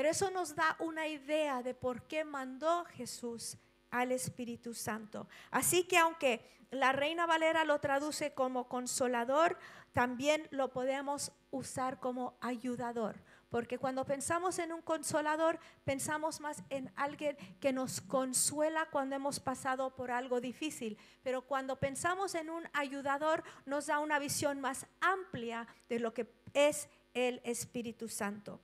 Pero 0.00 0.12
eso 0.12 0.30
nos 0.30 0.54
da 0.56 0.76
una 0.78 1.08
idea 1.08 1.62
de 1.62 1.74
por 1.74 2.04
qué 2.04 2.24
mandó 2.24 2.86
Jesús 2.86 3.58
al 3.90 4.12
Espíritu 4.12 4.72
Santo. 4.72 5.28
Así 5.50 5.84
que 5.84 5.98
aunque 5.98 6.40
la 6.70 6.92
Reina 6.92 7.26
Valera 7.26 7.66
lo 7.66 7.80
traduce 7.80 8.32
como 8.32 8.66
consolador, 8.66 9.58
también 9.92 10.48
lo 10.52 10.72
podemos 10.72 11.32
usar 11.50 12.00
como 12.00 12.38
ayudador. 12.40 13.22
Porque 13.50 13.76
cuando 13.76 14.06
pensamos 14.06 14.58
en 14.58 14.72
un 14.72 14.80
consolador, 14.80 15.60
pensamos 15.84 16.40
más 16.40 16.62
en 16.70 16.90
alguien 16.96 17.36
que 17.60 17.74
nos 17.74 18.00
consuela 18.00 18.86
cuando 18.90 19.16
hemos 19.16 19.38
pasado 19.38 19.94
por 19.94 20.10
algo 20.10 20.40
difícil. 20.40 20.96
Pero 21.22 21.42
cuando 21.42 21.76
pensamos 21.76 22.34
en 22.34 22.48
un 22.48 22.66
ayudador, 22.72 23.44
nos 23.66 23.88
da 23.88 23.98
una 23.98 24.18
visión 24.18 24.62
más 24.62 24.86
amplia 25.02 25.66
de 25.90 26.00
lo 26.00 26.14
que 26.14 26.32
es 26.54 26.88
el 27.12 27.42
Espíritu 27.44 28.08
Santo. 28.08 28.62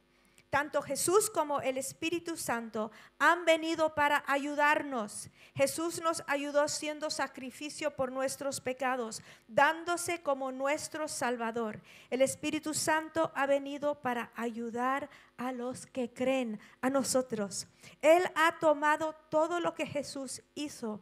Tanto 0.50 0.80
Jesús 0.80 1.28
como 1.28 1.60
el 1.60 1.76
Espíritu 1.76 2.36
Santo 2.36 2.90
han 3.18 3.44
venido 3.44 3.94
para 3.94 4.24
ayudarnos. 4.26 5.28
Jesús 5.54 6.00
nos 6.00 6.22
ayudó 6.28 6.68
siendo 6.68 7.10
sacrificio 7.10 7.96
por 7.96 8.12
nuestros 8.12 8.60
pecados, 8.60 9.22
dándose 9.48 10.22
como 10.22 10.52
nuestro 10.52 11.08
Salvador. 11.08 11.80
El 12.10 12.22
Espíritu 12.22 12.74
Santo 12.74 13.32
ha 13.34 13.46
venido 13.46 14.00
para 14.00 14.30
ayudar 14.36 15.10
a 15.36 15.52
los 15.52 15.86
que 15.86 16.12
creen, 16.12 16.60
a 16.80 16.90
nosotros. 16.90 17.66
Él 18.00 18.22
ha 18.36 18.58
tomado 18.58 19.14
todo 19.28 19.60
lo 19.60 19.74
que 19.74 19.86
Jesús 19.86 20.42
hizo 20.54 21.00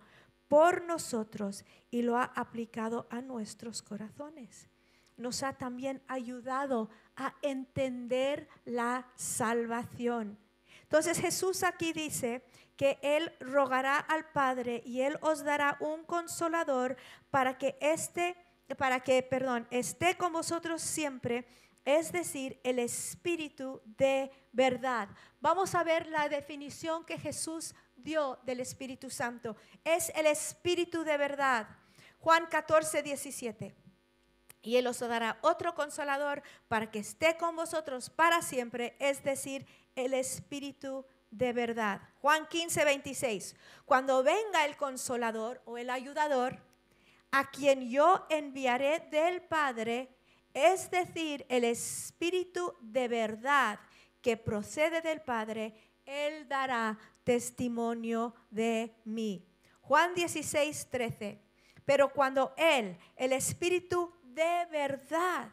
por 0.49 0.85
nosotros 0.85 1.65
y 1.91 2.03
lo 2.03 2.17
ha 2.17 2.25
aplicado 2.25 3.07
a 3.11 3.21
nuestros 3.21 3.83
corazones. 3.83 4.69
Nos 5.17 5.43
ha 5.43 5.53
también 5.53 6.03
ayudado 6.09 6.91
a 7.17 7.35
entender 7.43 8.49
la 8.65 9.07
salvación. 9.17 10.39
Entonces 10.83 11.19
Jesús 11.19 11.63
aquí 11.63 11.93
dice 11.93 12.45
que 12.77 12.99
Él 13.03 13.33
rogará 13.41 13.99
al 13.99 14.31
Padre 14.31 14.83
y 14.85 15.01
Él 15.01 15.19
os 15.21 15.45
dará 15.45 15.77
un 15.81 16.05
consolador 16.05 16.97
para 17.31 17.59
que 17.59 17.77
este, 17.81 18.37
para 18.77 19.01
que, 19.01 19.23
perdón, 19.23 19.67
esté 19.71 20.17
con 20.17 20.33
vosotros 20.33 20.83
siempre, 20.83 21.47
es 21.85 22.13
decir, 22.13 22.61
el 22.65 22.79
Espíritu 22.79 23.81
de 23.85 24.31
verdad. 24.53 25.09
Vamos 25.41 25.75
a 25.75 25.85
ver 25.85 26.07
la 26.07 26.29
definición 26.29 27.05
que 27.05 27.19
Jesús 27.19 27.75
dio 27.97 28.39
del 28.45 28.61
Espíritu 28.61 29.11
Santo. 29.11 29.57
Es 29.85 30.11
el 30.15 30.27
Espíritu 30.27 31.05
de 31.05 31.17
verdad. 31.17 31.69
Juan 32.19 32.47
14, 32.47 33.03
17 33.03 33.84
y 34.65 34.77
Él 34.77 34.87
os 34.87 34.99
dará 34.99 35.39
otro 35.43 35.75
consolador 35.75 36.43
para 36.69 36.91
que 36.91 36.99
esté 36.99 37.37
con 37.37 37.55
vosotros 37.55 38.11
para 38.11 38.43
siempre, 38.43 38.97
es 38.99 39.23
decir, 39.23 39.67
el 39.95 40.15
Espíritu 40.15 41.05
de 41.31 41.53
verdad. 41.53 42.01
Juan 42.21 42.47
15, 42.49 42.85
26. 42.85 43.57
Cuando 43.85 44.23
venga 44.23 44.65
el 44.65 44.77
consolador 44.77 45.61
o 45.67 45.77
el 45.77 45.91
ayudador, 45.91 46.59
a 47.31 47.51
quien 47.51 47.91
yo 47.91 48.27
enviaré 48.31 49.01
del 49.11 49.43
Padre, 49.43 50.09
es 50.55 50.91
decir, 50.91 51.45
el 51.49 51.65
Espíritu 51.65 52.75
de 52.81 53.09
verdad 53.09 53.81
que 54.23 54.37
procede 54.37 55.03
del 55.03 55.21
Padre, 55.21 55.75
Él 56.07 56.49
dará 56.49 56.99
testimonio 57.25 58.35
de 58.51 58.95
mí. 59.05 59.45
Juan 59.83 60.15
16, 60.15 60.89
13. 60.91 61.45
Pero 61.85 62.13
cuando 62.13 62.55
Él, 62.57 62.97
el 63.17 63.33
Espíritu 63.33 64.14
de 64.35 64.67
verdad. 64.71 65.51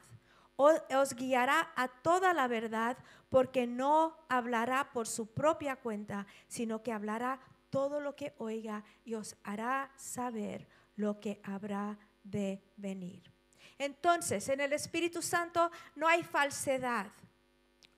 Os 0.56 1.16
guiará 1.16 1.72
a 1.76 1.88
toda 1.88 2.34
la 2.34 2.48
verdad 2.48 2.98
porque 3.30 3.66
no 3.66 4.18
hablará 4.30 4.92
por 4.92 5.08
su 5.08 5.34
propia 5.34 5.78
cuenta, 5.78 6.28
sino 6.48 6.84
que 6.84 6.92
hablará 6.92 7.40
todo 7.70 8.00
lo 8.00 8.16
que 8.16 8.36
oiga 8.38 8.84
y 9.06 9.16
os 9.16 9.36
hará 9.44 9.92
saber 9.96 10.68
lo 10.96 11.20
que 11.20 11.42
habrá 11.44 11.98
de 12.24 12.62
venir. 12.76 13.32
Entonces, 13.80 14.48
en 14.50 14.60
el 14.60 14.74
Espíritu 14.74 15.22
Santo 15.24 15.72
no 15.96 16.08
hay 16.08 16.22
falsedad, 16.22 17.08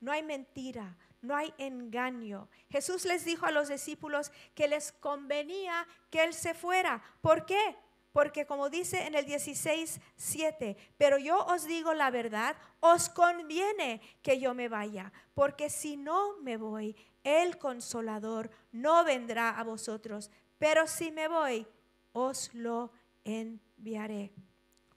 no 0.00 0.12
hay 0.12 0.22
mentira, 0.22 0.96
no 1.20 1.36
hay 1.36 1.52
engaño. 1.58 2.48
Jesús 2.70 3.04
les 3.04 3.24
dijo 3.24 3.44
a 3.44 3.50
los 3.50 3.68
discípulos 3.68 4.30
que 4.54 4.68
les 4.68 4.92
convenía 4.92 5.86
que 6.10 6.24
Él 6.24 6.32
se 6.32 6.54
fuera. 6.54 7.02
¿Por 7.20 7.44
qué? 7.44 7.76
Porque 8.14 8.46
como 8.46 8.70
dice 8.70 9.08
en 9.08 9.16
el 9.16 9.26
16, 9.26 10.00
7, 10.14 10.76
pero 10.96 11.18
yo 11.18 11.44
os 11.46 11.64
digo 11.64 11.94
la 11.94 12.12
verdad, 12.12 12.54
os 12.78 13.08
conviene 13.08 14.00
que 14.22 14.38
yo 14.38 14.54
me 14.54 14.68
vaya, 14.68 15.12
porque 15.34 15.68
si 15.68 15.96
no 15.96 16.38
me 16.38 16.56
voy, 16.56 16.94
el 17.24 17.58
consolador 17.58 18.52
no 18.70 19.02
vendrá 19.02 19.58
a 19.58 19.64
vosotros, 19.64 20.30
pero 20.58 20.86
si 20.86 21.10
me 21.10 21.26
voy, 21.26 21.66
os 22.12 22.54
lo 22.54 22.92
enviaré. 23.24 24.32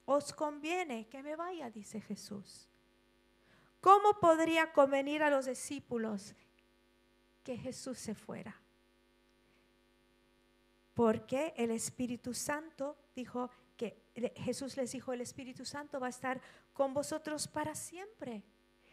Os 0.04 0.32
conviene 0.32 1.08
que 1.08 1.20
me 1.20 1.34
vaya, 1.34 1.70
dice 1.70 2.00
Jesús. 2.00 2.68
¿Cómo 3.80 4.20
podría 4.20 4.72
convenir 4.72 5.24
a 5.24 5.30
los 5.30 5.46
discípulos 5.46 6.36
que 7.42 7.56
Jesús 7.56 7.98
se 7.98 8.14
fuera? 8.14 8.62
Porque 10.98 11.54
el 11.56 11.70
Espíritu 11.70 12.34
Santo 12.34 12.96
dijo 13.14 13.50
que 13.76 14.02
Jesús 14.34 14.76
les 14.76 14.90
dijo, 14.90 15.12
el 15.12 15.20
Espíritu 15.20 15.64
Santo 15.64 16.00
va 16.00 16.08
a 16.08 16.10
estar 16.10 16.40
con 16.72 16.92
vosotros 16.92 17.46
para 17.46 17.76
siempre. 17.76 18.42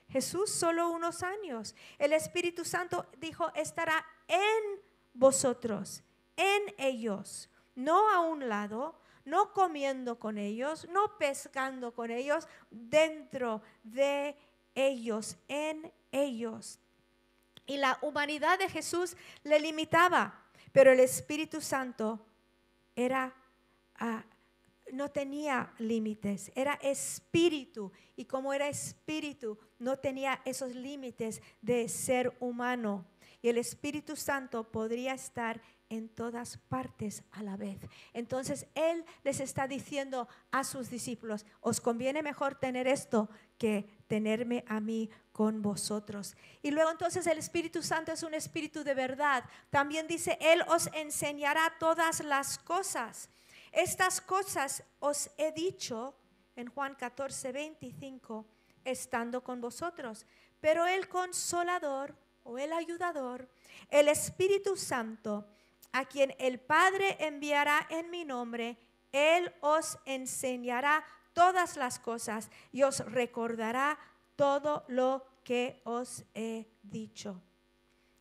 Jesús 0.10 0.52
solo 0.52 0.92
unos 0.92 1.24
años. 1.24 1.74
El 1.98 2.14
Espíritu 2.14 2.64
Santo 2.64 3.08
dijo, 3.18 3.52
estará 3.56 4.06
en 4.28 4.82
vosotros, 5.16 6.04
en 6.38 6.76
ellos, 6.78 7.50
no 7.74 8.08
a 8.12 8.20
un 8.20 8.50
lado, 8.50 9.00
no 9.26 9.52
comiendo 9.52 10.20
con 10.20 10.38
ellos, 10.38 10.88
no 10.92 11.18
pescando 11.18 11.92
con 11.92 12.12
ellos, 12.12 12.48
dentro 12.70 13.64
de 13.82 14.38
ellos, 14.76 15.38
en 15.48 15.92
ellos. 16.12 16.78
Y 17.66 17.78
la 17.78 17.98
humanidad 18.04 18.60
de 18.60 18.70
Jesús 18.70 19.18
le 19.42 19.60
limitaba, 19.60 20.45
pero 20.76 20.92
el 20.92 21.00
Espíritu 21.00 21.62
Santo 21.62 22.20
era 22.98 23.34
ah, 23.98 24.26
no 24.92 25.10
tenía 25.10 25.74
límites, 25.78 26.52
era 26.54 26.74
espíritu. 26.82 27.94
Y 28.18 28.26
como 28.26 28.54
era 28.54 28.68
espíritu, 28.68 29.58
no 29.80 29.98
tenía 29.98 30.42
esos 30.44 30.76
límites 30.76 31.42
de 31.62 31.88
ser 31.88 32.36
humano. 32.42 33.06
Y 33.42 33.48
el 33.48 33.58
Espíritu 33.58 34.18
Santo 34.18 34.70
podría 34.70 35.14
estar 35.14 35.62
en 35.88 36.10
todas 36.10 36.58
partes 36.58 37.24
a 37.32 37.42
la 37.42 37.56
vez. 37.56 37.80
Entonces 38.12 38.68
Él 38.76 39.06
les 39.24 39.40
está 39.40 39.70
diciendo 39.70 40.28
a 40.52 40.66
sus 40.66 40.90
discípulos, 40.90 41.46
os 41.62 41.80
conviene 41.80 42.22
mejor 42.22 42.56
tener 42.56 42.86
esto 42.86 43.30
que 43.58 43.86
tenerme 44.08 44.64
a 44.68 44.80
mí 44.80 45.10
con 45.32 45.62
vosotros. 45.62 46.36
Y 46.62 46.72
luego 46.72 46.92
entonces 46.92 47.28
el 47.28 47.38
Espíritu 47.38 47.84
Santo 47.84 48.12
es 48.12 48.24
un 48.24 48.34
espíritu 48.34 48.84
de 48.84 48.94
verdad. 48.94 49.44
También 49.70 50.08
dice, 50.08 50.38
Él 50.40 50.64
os 50.68 50.90
enseñará 50.94 51.74
todas 51.80 52.24
las 52.24 52.58
cosas. 52.60 53.30
Estas 53.72 54.22
cosas 54.22 54.84
os 55.00 55.30
he 55.38 55.52
dicho 55.52 56.16
en 56.56 56.68
Juan 56.68 56.96
14, 56.96 57.52
25, 57.52 58.46
estando 58.86 59.44
con 59.44 59.60
vosotros. 59.60 60.26
Pero 60.62 60.86
el 60.86 61.10
consolador 61.10 62.16
o 62.44 62.58
el 62.58 62.72
ayudador, 62.72 63.50
el 63.90 64.08
Espíritu 64.08 64.78
Santo, 64.78 65.46
a 65.92 66.06
quien 66.06 66.34
el 66.40 66.60
Padre 66.60 67.18
enviará 67.20 67.88
en 67.90 68.10
mi 68.10 68.24
nombre, 68.24 68.78
Él 69.12 69.54
os 69.62 69.98
enseñará 70.06 71.06
todas 71.36 71.76
las 71.76 72.00
cosas 72.00 72.50
y 72.72 72.84
os 72.84 73.00
recordará 73.12 74.00
todo 74.38 74.86
lo 74.88 75.24
que 75.44 75.82
os 75.84 76.24
he 76.34 76.66
dicho. 76.82 77.42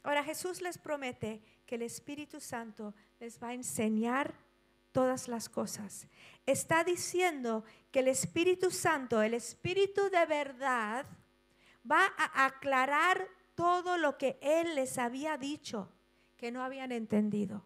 Ahora 0.02 0.24
Jesús 0.24 0.60
les 0.60 0.76
promete 0.76 1.40
que 1.64 1.76
el 1.76 1.82
Espíritu 1.82 2.40
Santo 2.40 2.92
les 3.20 3.42
va 3.42 3.48
a 3.48 3.54
enseñar 3.54 4.34
todas 4.92 5.28
las 5.28 5.48
cosas. 5.48 6.06
Está 6.44 6.84
diciendo 6.84 7.64
que 7.90 8.00
el 8.00 8.08
Espíritu 8.08 8.70
Santo, 8.70 9.22
el 9.22 9.34
Espíritu 9.34 10.10
de 10.10 10.26
verdad, 10.26 11.06
va 11.90 12.12
a 12.18 12.46
aclarar 12.46 13.26
todo 13.54 13.96
lo 13.96 14.18
que 14.18 14.38
Él 14.42 14.74
les 14.74 14.98
había 14.98 15.38
dicho 15.38 15.88
que 16.36 16.50
no 16.50 16.62
habían 16.62 16.92
entendido. 16.92 17.64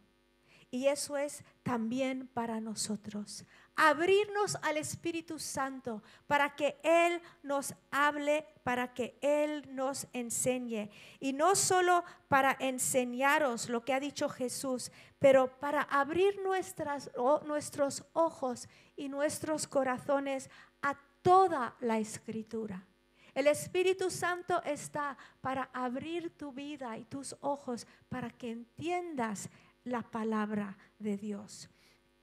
Y 0.70 0.86
eso 0.88 1.16
es 1.16 1.42
también 1.62 2.28
para 2.28 2.60
nosotros 2.60 3.46
abrirnos 3.78 4.56
al 4.62 4.76
Espíritu 4.76 5.38
Santo 5.38 6.02
para 6.26 6.56
que 6.56 6.80
Él 6.82 7.22
nos 7.44 7.72
hable, 7.92 8.44
para 8.64 8.92
que 8.92 9.16
Él 9.22 9.64
nos 9.74 10.08
enseñe. 10.12 10.90
Y 11.20 11.32
no 11.32 11.54
solo 11.54 12.04
para 12.26 12.56
enseñaros 12.58 13.68
lo 13.68 13.84
que 13.84 13.94
ha 13.94 14.00
dicho 14.00 14.28
Jesús, 14.28 14.90
pero 15.20 15.58
para 15.60 15.82
abrir 15.82 16.40
nuestros 16.42 18.04
ojos 18.12 18.68
y 18.96 19.08
nuestros 19.08 19.68
corazones 19.68 20.50
a 20.82 20.98
toda 21.22 21.76
la 21.80 21.98
escritura. 21.98 22.84
El 23.32 23.46
Espíritu 23.46 24.10
Santo 24.10 24.60
está 24.64 25.16
para 25.40 25.70
abrir 25.72 26.36
tu 26.36 26.50
vida 26.52 26.98
y 26.98 27.04
tus 27.04 27.36
ojos 27.40 27.86
para 28.08 28.30
que 28.30 28.50
entiendas 28.50 29.48
la 29.84 30.02
palabra 30.02 30.76
de 30.98 31.16
Dios. 31.16 31.70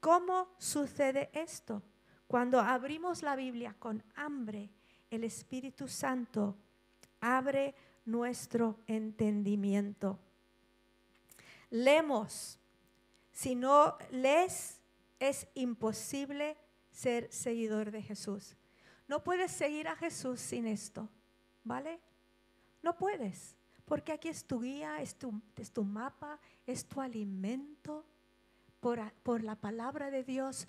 ¿Cómo 0.06 0.50
sucede 0.60 1.32
esto? 1.34 1.82
Cuando 2.28 2.60
abrimos 2.60 3.24
la 3.24 3.36
Biblia 3.36 3.76
con 3.80 4.04
hambre, 4.16 4.70
el 5.10 5.24
Espíritu 5.24 5.88
Santo 5.88 6.56
abre 7.20 7.74
nuestro 8.06 8.82
entendimiento. 8.86 10.20
Leemos. 11.72 12.60
Si 13.32 13.56
no 13.56 13.98
lees, 14.12 14.80
es 15.18 15.48
imposible 15.56 16.56
ser 16.92 17.28
seguidor 17.32 17.90
de 17.90 18.04
Jesús. 18.04 18.56
No 19.08 19.24
puedes 19.24 19.52
seguir 19.52 19.88
a 19.88 19.96
Jesús 19.96 20.40
sin 20.40 20.68
esto, 20.68 21.10
¿vale? 21.64 22.00
No 22.84 22.96
puedes, 22.96 23.56
porque 23.86 24.12
aquí 24.12 24.28
es 24.28 24.46
tu 24.46 24.62
guía, 24.62 25.02
es 25.02 25.16
tu, 25.16 25.42
es 25.56 25.72
tu 25.72 25.84
mapa, 25.84 26.40
es 26.68 26.86
tu 26.86 27.02
alimento 27.02 28.06
por, 29.24 29.44
la 29.44 29.56
palabra 29.56 30.12
de 30.12 30.24
Dios, 30.24 30.68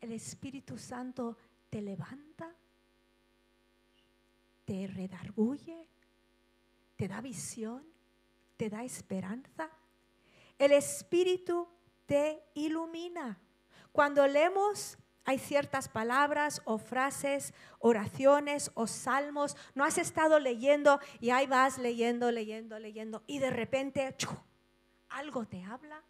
el 0.00 0.12
Espíritu 0.12 0.78
Santo 0.78 1.36
te 1.70 1.82
levanta, 1.82 2.54
te 4.64 4.86
redarguye, 4.86 5.88
te 6.94 7.08
da 7.08 7.20
visión, 7.20 7.82
te 8.56 8.70
da 8.70 8.84
esperanza. 8.84 9.68
El 10.56 10.70
Espíritu 10.70 11.66
te 12.06 12.44
ilumina. 12.54 13.40
Cuando 13.90 14.24
leemos 14.28 14.96
hay 15.24 15.40
ciertas 15.40 15.88
palabras 15.88 16.62
o 16.64 16.78
frases, 16.78 17.52
oraciones 17.80 18.70
o 18.74 18.86
salmos. 18.86 19.56
No 19.74 19.82
has 19.82 19.98
estado 19.98 20.38
leyendo 20.38 21.00
y 21.18 21.30
ahí 21.30 21.48
vas 21.48 21.76
leyendo, 21.76 22.30
leyendo, 22.30 22.78
leyendo 22.78 23.24
y 23.26 23.40
de 23.40 23.50
repente 23.50 24.16
algo 25.08 25.44
te 25.44 25.64
habla 25.64 26.04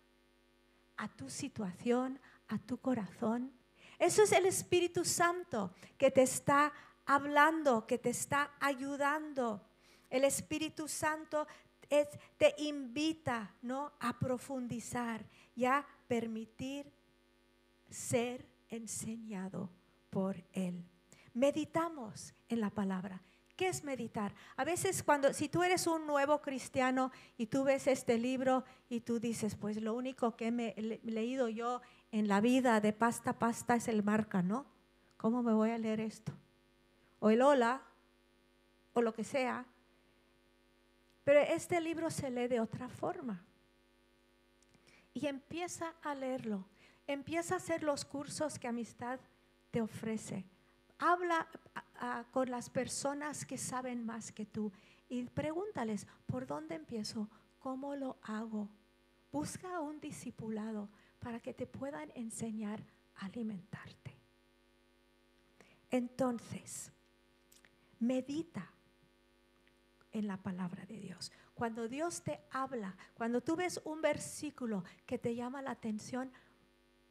a 0.99 1.09
tu 1.09 1.31
situación, 1.31 2.21
a 2.49 2.59
tu 2.59 2.79
corazón. 2.79 3.53
Eso 3.99 4.23
es 4.23 4.33
el 4.33 4.47
Espíritu 4.47 5.05
Santo 5.05 5.73
que 5.97 6.11
te 6.11 6.23
está 6.23 6.73
hablando, 7.07 7.87
que 7.87 7.99
te 7.99 8.11
está 8.11 8.53
ayudando. 8.61 9.65
El 10.11 10.25
Espíritu 10.25 10.87
Santo 10.87 11.47
te 11.89 12.55
invita 12.59 13.55
¿no? 13.63 13.93
a 13.99 14.19
profundizar 14.19 15.25
y 15.57 15.65
a 15.65 15.87
permitir 16.07 16.93
ser 17.89 18.47
enseñado 18.69 19.71
por 20.11 20.45
Él. 20.53 20.85
Meditamos 21.33 22.35
en 22.49 22.61
la 22.61 22.71
palabra. 22.71 23.23
¿Qué 23.59 23.67
es 23.67 23.83
meditar? 23.83 24.33
A 24.57 24.63
veces 24.63 25.03
cuando, 25.03 25.33
si 25.33 25.49
tú 25.49 25.65
eres 25.65 25.89
un 25.89 26.07
nuevo 26.07 26.41
cristiano 26.41 27.11
y 27.37 27.47
tú 27.47 27.65
ves 27.65 27.89
este 27.89 28.17
libro 28.17 28.63
y 28.89 29.01
tú 29.01 29.19
dices, 29.19 29.57
pues 29.57 29.83
lo 29.83 29.95
único 29.95 30.37
que 30.37 30.47
he 30.47 31.01
leído 31.03 31.49
yo 31.49 31.83
en 32.13 32.29
la 32.29 32.41
vida 32.41 32.81
de 32.81 32.93
pasta 32.93 33.31
a 33.31 33.39
pasta 33.41 33.75
es 33.75 33.89
el 33.89 34.05
marca, 34.05 34.43
¿no? 34.43 34.65
¿Cómo 35.17 35.43
me 35.43 35.53
voy 35.53 35.71
a 35.71 35.79
leer 35.79 35.99
esto? 35.99 36.33
O 37.19 37.31
el 37.31 37.43
hola, 37.43 37.83
o 38.93 39.03
lo 39.03 39.13
que 39.13 39.25
sea. 39.25 39.67
Pero 41.25 41.41
este 41.41 41.81
libro 41.81 42.11
se 42.11 42.31
lee 42.31 42.47
de 42.47 42.61
otra 42.61 42.89
forma. 42.89 43.45
Y 45.13 45.27
empieza 45.27 45.97
a 46.03 46.15
leerlo. 46.15 46.65
Empieza 47.09 47.55
a 47.55 47.57
hacer 47.57 47.83
los 47.83 48.05
cursos 48.05 48.57
que 48.57 48.69
Amistad 48.69 49.19
te 49.73 49.81
ofrece 49.81 50.47
habla 50.99 51.47
con 52.31 52.51
las 52.51 52.71
personas 52.71 53.45
que 53.45 53.59
saben 53.59 54.05
más 54.05 54.33
que 54.33 54.47
tú 54.47 54.73
y 55.09 55.23
pregúntales, 55.25 56.07
¿por 56.27 56.47
dónde 56.47 56.75
empiezo? 56.75 57.29
¿Cómo 57.59 57.97
lo 57.97 58.19
hago? 58.23 58.69
Busca 59.33 59.81
un 59.81 60.01
discipulado 60.01 60.89
para 61.19 61.41
que 61.41 61.55
te 61.55 61.67
puedan 61.67 62.11
enseñar 62.15 62.83
a 63.17 63.27
alimentarte. 63.27 64.17
Entonces, 65.91 66.93
medita 67.99 68.71
en 70.13 70.27
la 70.27 70.37
palabra 70.37 70.85
de 70.87 71.01
Dios. 71.01 71.33
Cuando 71.55 71.89
Dios 71.89 72.23
te 72.23 72.41
habla, 72.51 72.97
cuando 73.15 73.41
tú 73.41 73.57
ves 73.57 73.81
un 73.85 74.01
versículo 74.01 74.85
que 75.07 75.19
te 75.19 75.35
llama 75.35 75.63
la 75.63 75.73
atención, 75.73 76.31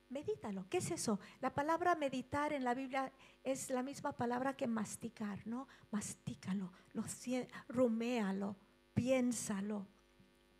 medítalo. 0.09 0.65
¿Qué 0.69 0.77
es 0.77 0.91
eso? 0.91 1.19
La 1.41 1.53
palabra 1.53 1.95
meditar 1.95 2.53
en 2.53 2.63
la 2.63 2.73
Biblia 2.73 3.11
es 3.43 3.69
la 3.69 3.83
misma 3.83 4.13
palabra 4.13 4.55
que 4.55 4.67
masticar, 4.67 5.45
¿no? 5.45 5.67
Mastícalo, 5.91 6.71
lo, 6.93 7.03
ruméalo, 7.67 8.55
piénsalo, 8.93 9.87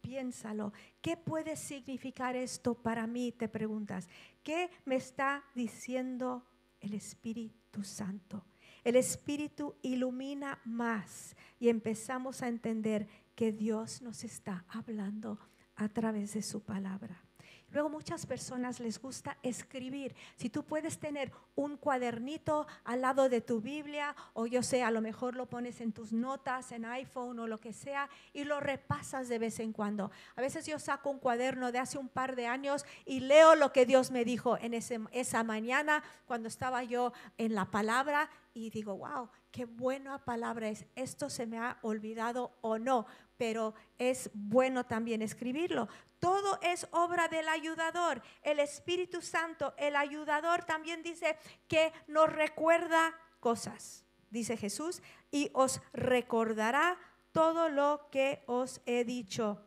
piénsalo. 0.01 0.73
¿Qué 1.01 1.17
puede 1.17 1.55
significar 1.55 2.35
esto 2.35 2.75
para 2.75 3.07
mí? 3.07 3.31
Te 3.31 3.47
preguntas. 3.47 4.07
¿Qué 4.43 4.69
me 4.85 4.95
está 4.95 5.43
diciendo 5.55 6.45
el 6.79 6.93
Espíritu 6.93 7.83
Santo? 7.83 8.45
El 8.83 8.95
Espíritu 8.95 9.75
ilumina 9.81 10.61
más 10.63 11.35
y 11.59 11.69
empezamos 11.69 12.41
a 12.41 12.47
entender 12.47 13.07
que 13.35 13.51
Dios 13.51 14.01
nos 14.01 14.23
está 14.23 14.65
hablando 14.69 15.39
a 15.75 15.89
través 15.89 16.33
de 16.33 16.41
su 16.41 16.63
palabra. 16.63 17.26
Luego 17.71 17.89
muchas 17.89 18.25
personas 18.25 18.79
les 18.79 18.99
gusta 19.01 19.37
escribir. 19.43 20.15
Si 20.37 20.49
tú 20.49 20.63
puedes 20.63 20.99
tener 20.99 21.31
un 21.55 21.75
cuadernito 21.75 22.65
al 22.85 23.01
lado 23.01 23.27
de 23.27 23.41
tu 23.41 23.59
Biblia 23.59 24.15
o 24.33 24.47
yo 24.47 24.63
sé, 24.63 24.83
a 24.83 24.91
lo 24.91 25.01
mejor 25.01 25.35
lo 25.35 25.47
pones 25.47 25.81
en 25.81 25.91
tus 25.91 26.13
notas, 26.13 26.71
en 26.71 26.85
iPhone 26.85 27.39
o 27.39 27.47
lo 27.47 27.57
que 27.59 27.73
sea 27.73 28.09
y 28.31 28.45
lo 28.45 28.61
repasas 28.61 29.27
de 29.27 29.39
vez 29.39 29.59
en 29.59 29.73
cuando. 29.73 30.11
A 30.35 30.41
veces 30.41 30.65
yo 30.65 30.79
saco 30.79 31.09
un 31.09 31.19
cuaderno 31.19 31.71
de 31.73 31.79
hace 31.79 31.97
un 31.97 32.07
par 32.07 32.37
de 32.37 32.47
años 32.47 32.85
y 33.05 33.19
leo 33.19 33.55
lo 33.55 33.73
que 33.73 33.85
Dios 33.85 34.11
me 34.11 34.23
dijo 34.23 34.57
en 34.57 34.73
esa 34.73 35.43
mañana 35.43 36.03
cuando 36.25 36.47
estaba 36.47 36.83
yo 36.83 37.11
en 37.37 37.53
la 37.53 37.65
palabra 37.65 38.29
y 38.53 38.71
digo, 38.71 38.97
wow, 38.97 39.29
qué 39.51 39.65
buena 39.65 40.17
palabra 40.23 40.69
es. 40.69 40.85
Esto 40.95 41.29
se 41.29 41.45
me 41.45 41.59
ha 41.59 41.77
olvidado 41.81 42.57
o 42.61 42.79
no, 42.79 43.05
pero 43.37 43.75
es 43.99 44.31
bueno 44.33 44.85
también 44.85 45.21
escribirlo. 45.21 45.87
Todo 46.19 46.59
es 46.61 46.87
obra 46.91 47.27
del 47.27 47.47
ayudador. 47.47 48.21
El 48.41 48.59
Espíritu 48.59 49.21
Santo, 49.21 49.73
el 49.77 49.95
ayudador 49.95 50.63
también 50.63 51.03
dice 51.03 51.37
que 51.67 51.93
nos 52.07 52.31
recuerda 52.31 53.13
cosas, 53.39 54.03
dice 54.29 54.57
Jesús, 54.57 55.01
y 55.31 55.51
os 55.53 55.81
recordará 55.93 56.97
todo 57.31 57.69
lo 57.69 58.09
que 58.11 58.43
os 58.47 58.81
he 58.85 59.03
dicho. 59.03 59.61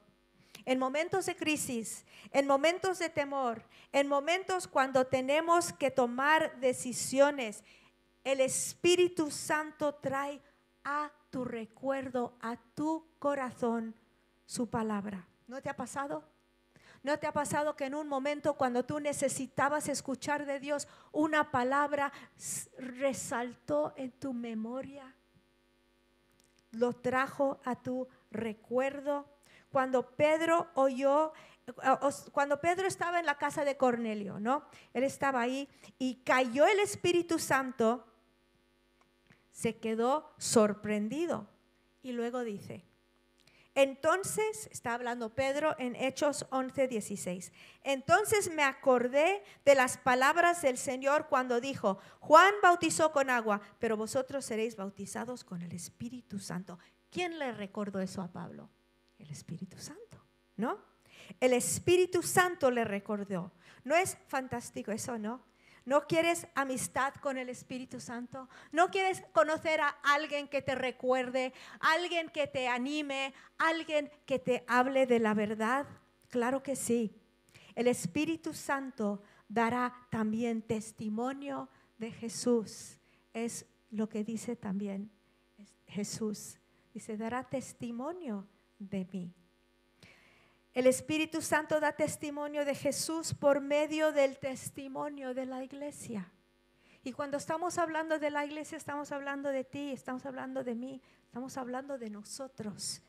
En 0.65 0.79
momentos 0.79 1.27
de 1.27 1.37
crisis, 1.37 2.05
en 2.33 2.47
momentos 2.47 2.99
de 2.99 3.09
temor, 3.09 3.65
en 3.93 4.09
momentos 4.09 4.67
cuando 4.67 5.07
tenemos 5.07 5.73
que 5.73 5.91
tomar 5.91 6.59
decisiones, 6.61 7.65
el 8.25 8.41
Espíritu 8.41 9.31
Santo 9.31 9.95
trae 9.95 10.41
a 10.85 11.11
tu 11.31 11.45
recuerdo, 11.45 12.37
a 12.41 12.57
tu 12.75 13.07
corazón, 13.19 13.95
su 14.47 14.69
palabra. 14.69 15.27
¿No 15.47 15.63
te 15.63 15.71
ha 15.71 15.77
pasado? 15.77 16.25
¿No 17.03 17.19
te 17.19 17.27
ha 17.27 17.33
pasado 17.33 17.77
que 17.77 17.87
en 17.87 17.95
un 17.95 18.09
momento 18.09 18.55
cuando 18.55 18.85
tú 18.85 19.01
necesitabas 19.01 19.89
escuchar 19.89 20.45
de 20.45 20.61
Dios, 20.61 20.87
una 21.13 21.51
palabra 21.51 22.13
resaltó 22.77 23.95
en 23.97 24.13
tu 24.13 24.35
memoria? 24.35 25.15
Lo 26.73 26.93
trajo 26.93 27.61
a 27.65 27.75
tu 27.77 28.07
recuerdo. 28.31 29.27
Cuando 29.71 30.15
Pedro 30.15 30.69
oyó, 30.75 31.33
eh, 31.67 31.73
cuando 32.33 32.61
Pedro 32.61 32.87
estaba 32.87 33.19
en 33.19 33.27
la 33.27 33.39
casa 33.39 33.65
de 33.65 33.79
Cornelio, 33.79 34.39
¿no? 34.39 34.67
Él 34.93 35.05
estaba 35.05 35.41
ahí 35.41 35.69
y 35.99 36.17
cayó 36.17 36.67
el 36.67 36.81
Espíritu 36.81 37.39
Santo, 37.39 38.07
se 39.53 39.79
quedó 39.79 40.35
sorprendido. 40.37 41.49
Y 42.03 42.13
luego 42.13 42.41
dice, 42.45 42.85
entonces, 43.83 44.69
está 44.71 44.95
hablando 44.95 45.35
Pedro 45.35 45.75
en 45.79 45.97
Hechos 45.97 46.47
11, 46.51 46.87
16. 46.89 47.53
Entonces 47.83 48.53
me 48.53 48.63
acordé 48.63 49.43
de 49.65 49.75
las 49.75 49.97
palabras 49.97 50.63
del 50.63 50.77
Señor 50.77 51.29
cuando 51.29 51.61
dijo, 51.61 51.99
Juan 52.21 52.53
bautizó 52.63 53.11
con 53.13 53.31
agua, 53.31 53.61
pero 53.79 53.97
vosotros 53.97 54.45
seréis 54.45 54.77
bautizados 54.77 55.45
con 55.45 55.63
el 55.63 55.73
Espíritu 55.73 56.39
Santo. 56.39 56.79
¿Quién 57.11 57.39
le 57.39 57.53
recordó 57.53 58.01
eso 58.01 58.23
a 58.23 58.31
Pablo? 58.31 58.69
El 59.19 59.31
Espíritu 59.31 59.79
Santo, 59.79 60.25
¿no? 60.57 60.79
El 61.41 61.53
Espíritu 61.55 62.23
Santo 62.23 62.71
le 62.71 62.85
recordó. 62.85 63.53
¿No 63.85 63.97
es 63.97 64.19
fantástico 64.29 64.93
eso, 64.93 65.19
no? 65.19 65.50
¿No 65.85 66.07
quieres 66.07 66.47
amistad 66.55 67.15
con 67.15 67.39
el 67.39 67.49
Espíritu 67.49 68.01
Santo? 68.01 68.49
¿No 68.73 68.89
quieres 68.91 69.23
conocer 69.33 69.81
a 69.81 69.89
alguien 70.03 70.49
que 70.49 70.63
te 70.63 70.75
recuerde, 70.75 71.53
alguien 71.81 72.29
que 72.29 72.47
te 72.47 72.69
anime, 72.69 73.33
alguien 73.59 74.11
que 74.27 74.39
te 74.39 74.65
hable 74.69 75.07
de 75.07 75.19
la 75.19 75.35
verdad? 75.35 75.87
Claro 76.29 76.63
que 76.63 76.77
sí. 76.77 77.15
El 77.75 77.89
Espíritu 77.89 78.53
Santo 78.53 79.23
dará 79.49 80.07
también 80.11 80.63
testimonio 80.63 81.69
de 81.99 82.11
Jesús. 82.13 82.99
Es 83.33 83.67
lo 83.91 84.09
que 84.09 84.25
dice 84.25 84.57
también 84.57 85.11
Jesús. 85.87 86.59
Dice, 86.95 87.17
dará 87.17 87.45
testimonio 87.45 88.47
de 88.79 89.07
mí. 89.13 89.35
El 90.73 90.87
Espíritu 90.87 91.43
Santo 91.43 91.81
da 91.81 91.93
testimonio 91.93 92.65
de 92.65 92.77
Jesús 92.77 93.35
por 93.35 93.61
medio 93.61 94.13
del 94.13 94.39
testimonio 94.39 95.35
de 95.35 95.45
la 95.45 95.65
iglesia. 95.65 96.33
Y 97.03 97.13
cuando 97.13 97.39
estamos 97.39 97.77
hablando 97.77 98.21
de 98.21 98.31
la 98.31 98.45
iglesia, 98.45 98.79
estamos 98.79 99.11
hablando 99.11 99.49
de 99.49 99.65
ti, 99.65 99.91
estamos 99.91 100.25
hablando 100.27 100.63
de 100.63 100.77
mí, 100.77 101.03
estamos 101.25 101.57
hablando 101.57 101.99
de 101.99 102.11
nosotros 102.11 103.03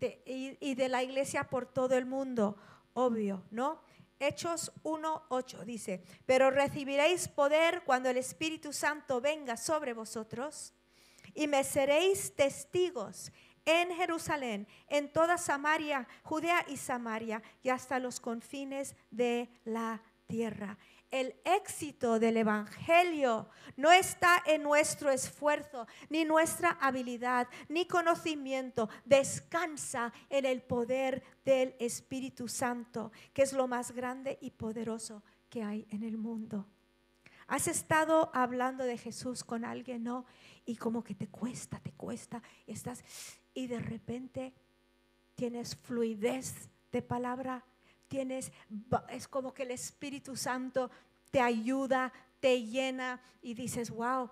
y, 0.00 0.56
y, 0.60 0.74
de 0.74 0.88
la 0.88 1.02
iglesia 1.02 1.44
por 1.44 1.66
todo 1.66 1.96
el 1.96 2.06
mundo, 2.06 2.56
obvio, 2.94 3.44
¿no? 3.50 3.82
Hechos 4.18 4.72
1.8 4.82 5.64
dice, 5.64 6.02
pero 6.24 6.50
recibiréis 6.50 7.28
poder 7.28 7.82
cuando 7.84 8.08
el 8.08 8.16
Espíritu 8.16 8.72
Santo 8.72 9.20
venga 9.20 9.56
sobre 9.56 9.92
vosotros 9.92 10.72
y 11.34 11.46
me 11.46 11.62
seréis 11.62 12.34
testigos 12.34 13.30
en 13.66 13.90
Jerusalén, 13.90 14.66
en 14.88 15.12
toda 15.12 15.36
Samaria, 15.36 16.08
Judea 16.22 16.64
y 16.68 16.78
Samaria, 16.78 17.42
y 17.62 17.68
hasta 17.68 17.98
los 17.98 18.20
confines 18.20 18.96
de 19.10 19.50
la 19.64 20.00
tierra. 20.26 20.78
El 21.10 21.34
éxito 21.44 22.18
del 22.18 22.36
Evangelio 22.36 23.48
no 23.76 23.92
está 23.92 24.42
en 24.44 24.62
nuestro 24.62 25.10
esfuerzo, 25.10 25.86
ni 26.08 26.24
nuestra 26.24 26.70
habilidad, 26.80 27.48
ni 27.68 27.86
conocimiento. 27.86 28.88
Descansa 29.04 30.12
en 30.28 30.46
el 30.46 30.62
poder 30.62 31.22
del 31.44 31.74
Espíritu 31.78 32.48
Santo, 32.48 33.12
que 33.32 33.42
es 33.42 33.52
lo 33.52 33.68
más 33.68 33.92
grande 33.92 34.38
y 34.40 34.50
poderoso 34.50 35.22
que 35.48 35.62
hay 35.62 35.86
en 35.90 36.02
el 36.02 36.18
mundo. 36.18 36.66
¿Has 37.46 37.68
estado 37.68 38.30
hablando 38.34 38.84
de 38.84 38.98
Jesús 38.98 39.44
con 39.44 39.64
alguien, 39.64 40.02
no? 40.02 40.26
Y 40.64 40.76
como 40.76 41.04
que 41.04 41.14
te 41.14 41.28
cuesta, 41.28 41.78
te 41.78 41.92
cuesta, 41.92 42.42
estás 42.66 43.04
y 43.56 43.66
de 43.66 43.80
repente 43.80 44.52
tienes 45.34 45.74
fluidez 45.74 46.68
de 46.92 47.00
palabra, 47.00 47.64
tienes, 48.06 48.52
es 49.08 49.26
como 49.26 49.54
que 49.54 49.62
el 49.62 49.70
Espíritu 49.70 50.36
Santo 50.36 50.90
te 51.30 51.40
ayuda, 51.40 52.12
te 52.38 52.62
llena 52.62 53.20
y 53.40 53.54
dices, 53.54 53.90
wow, 53.90 54.30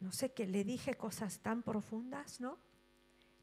no 0.00 0.10
sé 0.10 0.32
qué 0.32 0.48
le 0.48 0.64
dije 0.64 0.94
cosas 0.94 1.38
tan 1.38 1.62
profundas, 1.62 2.40
¿no? 2.40 2.58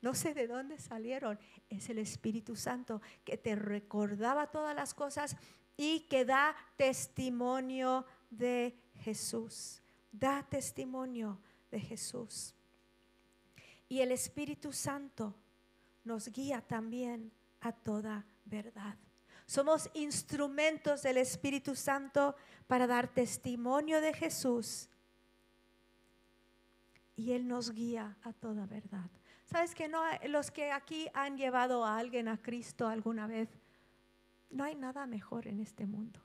No 0.01 0.13
sé 0.13 0.33
de 0.33 0.45
dónde 0.45 0.77
salieron. 0.77 1.39
Es 1.69 1.89
el 1.89 1.99
Espíritu 1.99 2.57
Santo 2.57 3.01
que 3.23 3.38
te 3.38 3.55
recordaba 3.55 4.51
todas 4.51 4.75
las 4.75 4.93
cosas 4.93 5.38
y 5.77 6.01
que 6.09 6.25
da 6.25 6.53
testimonio 6.75 8.05
de 8.29 8.77
Jesús. 8.99 9.81
Da 10.12 10.43
testimonio 10.43 11.39
de 11.71 11.79
Jesús. 11.79 12.53
Y 13.93 14.01
el 14.01 14.12
Espíritu 14.12 14.73
Santo 14.73 15.36
nos 16.03 16.29
guía 16.29 16.62
también 16.62 17.32
a 17.62 17.71
toda 17.71 18.25
verdad. 18.43 18.97
Somos 19.45 19.88
instrumentos 19.93 21.03
del 21.03 21.17
Espíritu 21.17 21.75
Santo 21.75 22.36
para 22.65 22.88
dar 22.88 23.13
testimonio 23.13 24.01
de 24.01 24.12
Jesús. 24.15 24.89
Y 27.15 27.34
Él 27.34 27.47
nos 27.47 27.69
guía 27.69 28.17
a 28.23 28.34
toda 28.34 28.65
verdad. 28.65 29.12
¿Sabes 29.45 29.75
que 29.75 29.88
no 29.88 30.01
los 30.27 30.49
que 30.49 30.71
aquí 30.71 31.08
han 31.13 31.38
llevado 31.38 31.86
a 31.86 31.99
alguien 31.99 32.27
a 32.29 32.41
Cristo 32.41 32.88
alguna 32.88 33.27
vez, 33.27 33.47
no 34.49 34.63
hay 34.63 34.73
nada 34.73 35.06
mejor 35.06 35.45
en 35.45 35.60
este 35.60 35.86
mundo. 35.86 36.19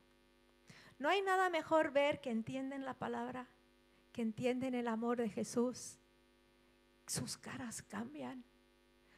No 0.98 1.10
hay 1.10 1.20
nada 1.20 1.50
mejor 1.50 1.92
ver 1.92 2.22
que 2.22 2.30
entienden 2.30 2.86
la 2.86 2.94
palabra, 2.94 3.46
que 4.12 4.22
entienden 4.22 4.74
el 4.74 4.88
amor 4.88 5.18
de 5.18 5.28
Jesús, 5.28 5.98
sus 7.08 7.36
caras 7.36 7.82
cambian, 7.82 8.44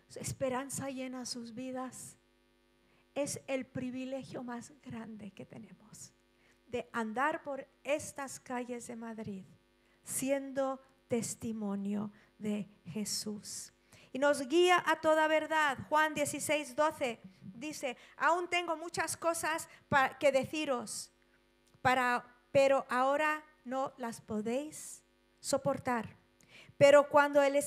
su 0.09 0.19
esperanza 0.19 0.91
llena 0.91 1.27
sus 1.27 1.55
vidas. 1.55 2.17
Es 3.15 3.41
el 3.47 3.67
privilegio 3.67 4.43
más 4.43 4.73
grande 4.83 5.33
que 5.33 5.45
tenemos 5.45 6.13
de 6.67 6.89
andar 6.93 7.43
por 7.43 7.67
estas 7.83 8.39
calles 8.39 8.87
de 8.87 8.97
Madrid 8.97 9.45
siendo 10.05 10.81
testimonio 11.09 12.11
de 12.39 12.69
Jesús. 12.87 13.73
Y 14.13 14.19
nos 14.19 14.47
guía 14.49 14.83
a 14.87 15.01
toda 15.01 15.29
verdad. 15.29 15.79
Juan 15.89 16.15
16, 16.15 16.75
12 16.75 17.21
dice, 17.55 17.97
aún 18.17 18.49
tengo 18.49 18.77
muchas 18.77 19.17
cosas 19.17 19.69
que 20.19 20.33
deciros, 20.33 21.13
para, 21.81 22.25
pero 22.51 22.87
ahora 22.89 23.45
no 23.65 23.93
las 23.99 24.21
podéis 24.21 25.05
soportar. 25.39 26.20
Pero 26.81 27.11
cuando 27.11 27.43
él, 27.43 27.61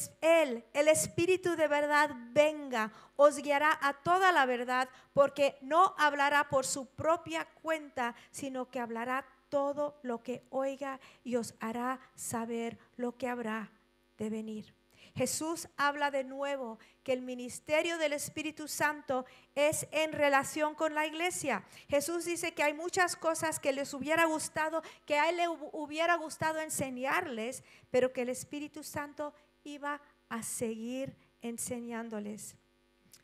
el 0.74 0.88
Espíritu 0.88 1.56
de 1.56 1.68
verdad, 1.68 2.10
venga, 2.32 2.92
os 3.16 3.38
guiará 3.38 3.78
a 3.80 3.94
toda 3.94 4.32
la 4.32 4.48
verdad, 4.48 4.90
porque 5.14 5.56
no 5.62 5.94
hablará 6.00 6.50
por 6.50 6.66
su 6.66 6.88
propia 6.88 7.46
cuenta, 7.62 8.16
sino 8.32 8.72
que 8.72 8.80
hablará 8.80 9.24
todo 9.50 10.00
lo 10.02 10.24
que 10.24 10.48
oiga 10.50 11.00
y 11.24 11.36
os 11.36 11.54
hará 11.60 12.00
saber 12.16 12.80
lo 12.98 13.16
que 13.16 13.28
habrá 13.28 13.70
de 14.18 14.32
venir. 14.32 14.74
Jesús 15.16 15.68
habla 15.78 16.10
de 16.10 16.24
nuevo 16.24 16.80
que 17.04 17.14
el 17.14 17.22
ministerio 17.22 17.98
del 17.98 18.14
Espíritu 18.14 18.68
Santo 18.68 19.26
es 19.54 19.88
en 19.92 20.12
relación 20.12 20.74
con 20.74 20.96
la 20.96 21.06
iglesia. 21.06 21.64
Jesús 21.88 22.26
dice 22.26 22.54
que 22.54 22.64
hay 22.64 22.74
muchas 22.74 23.16
cosas 23.16 23.60
que 23.60 23.74
les 23.74 23.94
hubiera 23.94 24.26
gustado, 24.26 24.82
que 25.06 25.20
a 25.20 25.30
él 25.30 25.38
le 25.38 25.48
hubiera 25.48 26.16
gustado 26.16 26.60
enseñarles, 26.60 27.64
pero 27.92 28.12
que 28.12 28.24
el 28.24 28.30
Espíritu 28.30 28.84
Santo 28.84 29.34
iba 29.64 30.02
a 30.30 30.42
seguir 30.42 31.16
enseñándoles. 31.42 32.56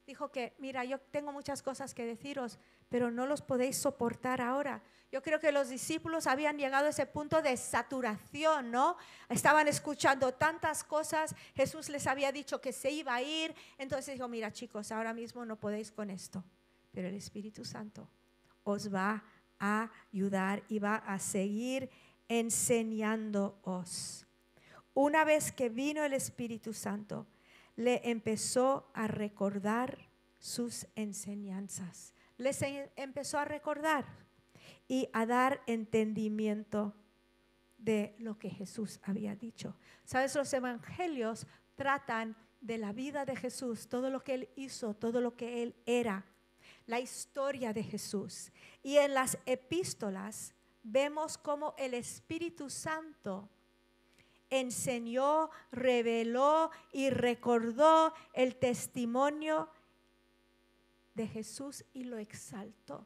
Dijo 0.05 0.31
que, 0.31 0.55
mira, 0.59 0.83
yo 0.85 0.99
tengo 0.99 1.31
muchas 1.31 1.63
cosas 1.63 1.93
que 1.93 2.05
deciros, 2.05 2.59
pero 2.89 3.09
no 3.09 3.25
los 3.25 3.41
podéis 3.41 3.77
soportar 3.77 4.41
ahora. 4.41 4.83
Yo 5.11 5.23
creo 5.23 5.39
que 5.39 5.51
los 5.51 5.69
discípulos 5.69 6.27
habían 6.27 6.57
llegado 6.57 6.85
a 6.85 6.89
ese 6.89 7.07
punto 7.07 7.41
de 7.41 7.57
saturación, 7.57 8.69
¿no? 8.69 8.95
Estaban 9.27 9.67
escuchando 9.67 10.35
tantas 10.35 10.83
cosas, 10.83 11.35
Jesús 11.55 11.89
les 11.89 12.05
había 12.05 12.31
dicho 12.31 12.61
que 12.61 12.71
se 12.71 12.91
iba 12.91 13.15
a 13.15 13.21
ir, 13.21 13.55
entonces 13.79 14.13
dijo, 14.13 14.27
mira 14.27 14.51
chicos, 14.51 14.91
ahora 14.91 15.13
mismo 15.13 15.45
no 15.45 15.55
podéis 15.55 15.91
con 15.91 16.11
esto, 16.11 16.43
pero 16.91 17.07
el 17.07 17.15
Espíritu 17.15 17.65
Santo 17.65 18.07
os 18.63 18.93
va 18.93 19.23
a 19.59 19.89
ayudar 20.11 20.63
y 20.69 20.77
va 20.77 20.97
a 20.97 21.17
seguir 21.17 21.89
enseñándoos. 22.27 24.27
Una 24.93 25.23
vez 25.23 25.51
que 25.51 25.69
vino 25.69 26.03
el 26.03 26.13
Espíritu 26.13 26.73
Santo, 26.73 27.25
le 27.75 28.01
empezó 28.09 28.91
a 28.93 29.07
recordar 29.07 30.09
sus 30.37 30.85
enseñanzas. 30.95 32.13
Les 32.37 32.61
empezó 32.95 33.39
a 33.39 33.45
recordar 33.45 34.28
y 34.87 35.09
a 35.13 35.25
dar 35.25 35.61
entendimiento 35.67 36.93
de 37.77 38.15
lo 38.19 38.37
que 38.37 38.49
Jesús 38.49 38.99
había 39.03 39.35
dicho. 39.35 39.75
Sabes, 40.03 40.35
los 40.35 40.51
evangelios 40.53 41.47
tratan 41.75 42.35
de 42.61 42.77
la 42.77 42.91
vida 42.91 43.25
de 43.25 43.35
Jesús, 43.35 43.87
todo 43.87 44.09
lo 44.09 44.23
que 44.23 44.33
él 44.33 44.49
hizo, 44.55 44.93
todo 44.93 45.21
lo 45.21 45.35
que 45.35 45.63
él 45.63 45.75
era, 45.85 46.25
la 46.85 46.99
historia 46.99 47.71
de 47.71 47.83
Jesús. 47.83 48.51
Y 48.83 48.97
en 48.97 49.13
las 49.13 49.37
epístolas 49.45 50.53
vemos 50.83 51.37
cómo 51.37 51.73
el 51.77 51.93
Espíritu 51.93 52.69
Santo 52.69 53.49
enseñó, 54.49 55.49
reveló 55.71 56.71
y 56.91 57.11
recordó 57.11 58.13
el 58.33 58.55
testimonio 58.55 59.69
de 61.13 61.27
Jesús 61.27 61.85
y 61.93 62.05
lo 62.05 62.17
exaltó 62.17 63.05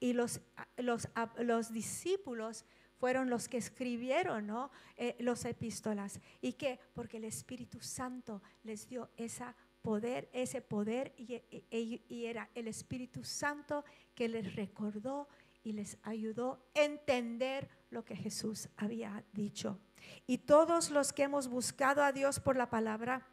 y 0.00 0.12
los, 0.12 0.40
los, 0.76 1.08
los 1.38 1.72
discípulos 1.72 2.64
fueron 2.98 3.30
los 3.30 3.48
que 3.48 3.56
escribieron 3.56 4.46
¿no? 4.46 4.70
eh, 4.96 5.16
los 5.20 5.44
epístolas. 5.44 6.20
¿Y 6.40 6.54
qué? 6.54 6.80
Porque 6.94 7.18
el 7.18 7.24
Espíritu 7.24 7.80
Santo 7.80 8.42
les 8.64 8.88
dio 8.88 9.10
esa 9.16 9.54
poder, 9.82 10.28
ese 10.32 10.60
poder 10.60 11.14
y, 11.16 11.34
y, 11.70 12.02
y, 12.08 12.26
era 12.26 12.50
el 12.54 12.68
Espíritu 12.68 13.24
Santo 13.24 13.84
que 14.14 14.28
les 14.28 14.54
recordó 14.56 15.28
y 15.62 15.72
les 15.72 15.98
ayudó 16.02 16.64
a 16.74 16.82
entender 16.82 17.68
lo 17.90 18.04
que 18.04 18.16
Jesús 18.16 18.68
había 18.76 19.24
dicho. 19.32 19.78
Y 20.26 20.38
todos 20.38 20.90
los 20.90 21.12
que 21.12 21.24
hemos 21.24 21.48
buscado 21.48 22.02
a 22.02 22.12
Dios 22.12 22.40
por 22.40 22.56
la 22.56 22.70
palabra, 22.70 23.26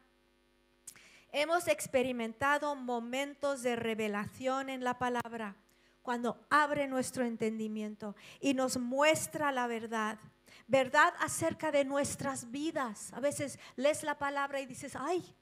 hemos 1.32 1.68
experimentado 1.68 2.74
momentos 2.76 3.62
de 3.62 3.76
revelación 3.76 4.68
en 4.68 4.84
la 4.84 4.98
palabra 4.98 5.56
cuando 6.06 6.46
abre 6.50 6.86
nuestro 6.86 7.24
entendimiento 7.24 8.14
y 8.38 8.54
nos 8.54 8.76
muestra 8.76 9.50
la 9.50 9.66
verdad. 9.66 10.20
Verdad 10.68 11.12
acerca 11.18 11.72
de 11.72 11.84
nuestras 11.84 12.52
vidas. 12.52 13.12
A 13.12 13.18
veces 13.18 13.58
lees 13.74 14.04
la 14.04 14.16
palabra 14.16 14.60
y 14.60 14.66
dices, 14.66 14.94
ay, 14.94 15.34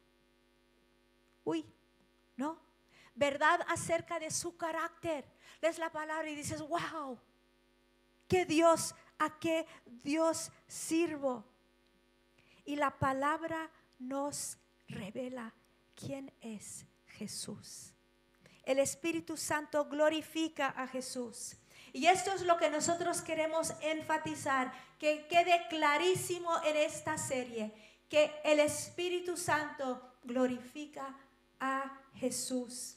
uy, 1.45 1.67
¿no? 2.39 2.59
Verdad 3.15 3.61
acerca 3.69 4.19
de 4.19 4.31
su 4.31 4.57
carácter. 4.57 5.27
Lees 5.61 5.77
la 5.77 5.93
palabra 5.93 6.31
y 6.31 6.35
dices, 6.35 6.63
wow, 6.63 7.19
¿qué 8.27 8.47
Dios, 8.47 8.95
a 9.19 9.39
qué 9.39 9.67
Dios 9.85 10.51
sirvo? 10.67 11.45
Y 12.65 12.77
la 12.77 12.99
palabra 12.99 13.71
nos 13.99 14.57
revela 14.89 15.53
quién 15.95 16.33
es 16.41 16.87
Jesús 17.07 17.94
el 18.67 18.79
Espíritu 18.79 19.37
Santo 19.37 19.87
glorifica 19.87 20.69
a 20.69 20.87
Jesús. 20.87 21.57
Y 21.93 22.07
esto 22.07 22.33
es 22.33 22.43
lo 22.43 22.57
que 22.57 22.71
nosotros 22.71 23.23
queremos 23.23 23.73
enfatizar, 23.81 24.73
que 24.99 25.27
quede 25.29 25.67
clarísimo 25.69 26.51
en 26.65 26.77
esta 26.77 27.17
serie, 27.19 27.73
que 28.09 28.33
el 28.45 28.59
Espíritu 28.61 29.37
Santo 29.37 30.03
glorifica 30.25 31.17
a 31.61 32.01
Jesús. 32.17 32.97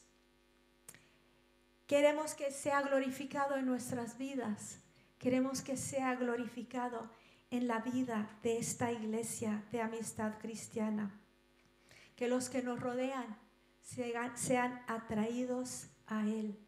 Queremos 1.86 2.34
que 2.34 2.52
sea 2.52 2.82
glorificado 2.82 3.56
en 3.56 3.66
nuestras 3.66 4.18
vidas. 4.18 4.80
Queremos 5.20 5.62
que 5.62 5.78
sea 5.78 6.16
glorificado 6.16 7.10
en 7.50 7.68
la 7.68 7.80
vida 7.80 8.30
de 8.44 8.58
esta 8.58 8.92
iglesia 8.92 9.64
de 9.72 9.82
amistad 9.82 10.38
cristiana. 10.40 11.18
Que 12.16 12.28
los 12.28 12.50
que 12.50 12.62
nos 12.62 12.80
rodean 12.80 13.38
sean 14.36 14.84
atraídos 14.88 15.88
a 16.08 16.22
Él. 16.22 16.60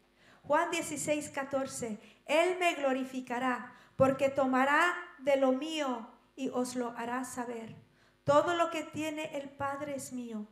Juan 0.42 0.70
16, 0.70 1.30
14. 1.30 1.98
Él 2.26 2.56
me 2.58 2.74
glorificará 2.74 3.74
porque 3.96 4.30
tomará 4.30 4.94
de 5.18 5.36
lo 5.36 5.52
mío 5.52 6.08
y 6.34 6.48
os 6.48 6.76
lo 6.76 6.90
hará 6.96 7.24
saber. 7.24 7.76
Todo 8.24 8.54
lo 8.54 8.70
que 8.70 8.82
tiene 8.84 9.36
el 9.36 9.50
Padre 9.50 9.96
es 9.96 10.12
mío. 10.12 10.46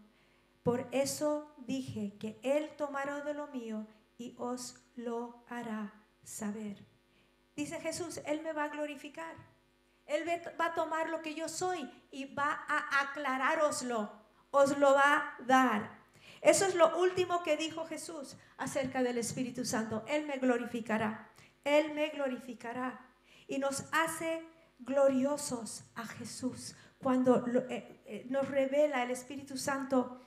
Por 0.63 0.87
eso 0.93 1.55
dije 1.59 2.17
que 2.19 2.39
Él 2.43 2.71
tomará 2.77 3.23
de 3.23 3.35
lo 3.35 3.47
mío 3.49 3.87
y 4.19 4.35
os 4.39 4.77
lo 4.97 5.45
hará 5.49 5.95
saber. 6.23 6.85
Dice 7.57 7.81
Jesús, 7.81 8.21
Él 8.27 8.43
me 8.43 8.53
va 8.53 8.65
a 8.65 8.69
glorificar. 8.69 9.35
Él 10.05 10.25
va 10.61 10.67
a 10.67 10.75
tomar 10.75 11.09
lo 11.09 11.23
que 11.23 11.35
yo 11.35 11.49
soy 11.49 11.91
y 12.11 12.35
va 12.35 12.65
a 12.69 13.01
aclararoslo. 13.03 14.11
Os 14.51 14.77
lo 14.79 14.95
va 14.95 15.17
a 15.17 15.37
dar. 15.47 15.98
Eso 16.41 16.67
es 16.67 16.75
lo 16.75 16.99
último 16.99 17.43
que 17.43 17.57
dijo 17.57 17.87
Jesús 17.87 18.37
acerca 18.57 19.03
del 19.03 19.19
Espíritu 19.19 19.65
Santo. 19.65 20.05
Él 20.09 20.27
me 20.27 20.39
glorificará. 20.39 21.29
Él 21.65 21.95
me 21.95 22.09
glorificará. 22.11 23.01
Y 23.47 23.59
nos 23.59 23.85
hace 23.93 24.43
gloriosos 24.79 25.85
a 25.95 26.07
Jesús 26.07 26.75
cuando 26.99 27.47
eh, 27.69 28.01
eh, 28.07 28.27
nos 28.29 28.49
revela 28.49 29.03
el 29.03 29.11
Espíritu 29.11 29.57
Santo. 29.57 30.21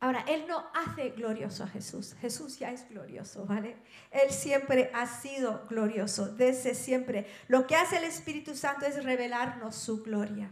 ahora, 0.00 0.24
Él 0.26 0.46
no 0.48 0.66
hace 0.74 1.10
glorioso 1.10 1.64
a 1.64 1.68
Jesús. 1.68 2.14
Jesús 2.20 2.58
ya 2.58 2.72
es 2.72 2.88
glorioso, 2.88 3.46
¿vale? 3.46 3.76
Él 4.10 4.30
siempre 4.30 4.90
ha 4.94 5.06
sido 5.06 5.66
glorioso, 5.68 6.34
desde 6.34 6.74
siempre. 6.74 7.26
Lo 7.48 7.66
que 7.66 7.76
hace 7.76 7.98
el 7.98 8.04
Espíritu 8.04 8.54
Santo 8.54 8.86
es 8.86 9.02
revelarnos 9.04 9.76
su 9.76 10.02
gloria. 10.02 10.50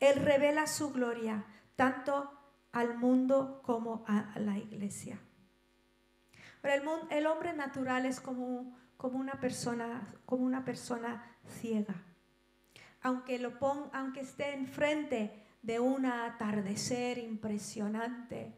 Él 0.00 0.16
revela 0.16 0.66
su 0.66 0.92
gloria 0.92 1.44
tanto 1.78 2.28
al 2.72 2.98
mundo 2.98 3.62
como 3.64 4.04
a 4.08 4.36
la 4.40 4.58
iglesia. 4.58 5.16
Pero 6.60 7.06
el, 7.08 7.26
hombre 7.28 7.52
natural 7.52 8.04
es 8.04 8.18
como, 8.18 8.76
una 9.00 9.34
persona, 9.40 10.02
ciega. 11.60 11.94
Aunque, 13.00 13.38
lo 13.38 13.52
aunque 13.92 14.22
esté 14.22 14.54
enfrente 14.54 15.46
de 15.62 15.78
un 15.78 16.04
atardecer 16.04 17.16
impresionante, 17.18 18.52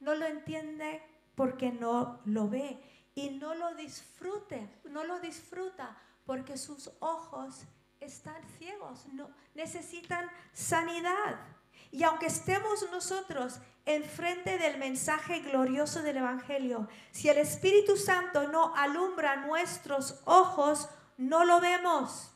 no 0.00 0.16
lo 0.16 0.26
entiende 0.26 1.00
porque 1.36 1.70
no 1.70 2.22
lo 2.24 2.48
ve 2.48 2.82
y 3.14 3.30
no 3.38 3.54
lo 3.54 3.76
disfrute, 3.76 4.68
no 4.90 5.04
lo 5.04 5.20
disfruta 5.20 5.96
porque 6.26 6.58
sus 6.58 6.90
ojos 6.98 7.66
están 8.00 8.42
ciegos, 8.58 9.06
no, 9.12 9.30
necesitan 9.54 10.28
sanidad. 10.52 11.59
Y 11.90 12.04
aunque 12.04 12.26
estemos 12.26 12.86
nosotros 12.90 13.60
enfrente 13.84 14.58
del 14.58 14.78
mensaje 14.78 15.40
glorioso 15.40 16.02
del 16.02 16.18
Evangelio, 16.18 16.88
si 17.10 17.28
el 17.28 17.38
Espíritu 17.38 17.96
Santo 17.96 18.48
no 18.48 18.74
alumbra 18.76 19.36
nuestros 19.36 20.20
ojos, 20.24 20.88
no 21.16 21.44
lo 21.44 21.60
vemos. 21.60 22.32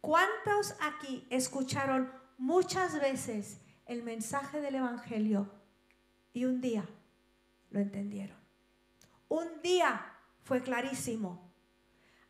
¿Cuántos 0.00 0.74
aquí 0.80 1.26
escucharon 1.30 2.12
muchas 2.38 3.00
veces 3.00 3.60
el 3.86 4.02
mensaje 4.02 4.60
del 4.60 4.76
Evangelio 4.76 5.50
y 6.32 6.44
un 6.44 6.60
día 6.60 6.88
lo 7.70 7.80
entendieron? 7.80 8.38
Un 9.28 9.60
día 9.62 10.14
fue 10.44 10.62
clarísimo. 10.62 11.47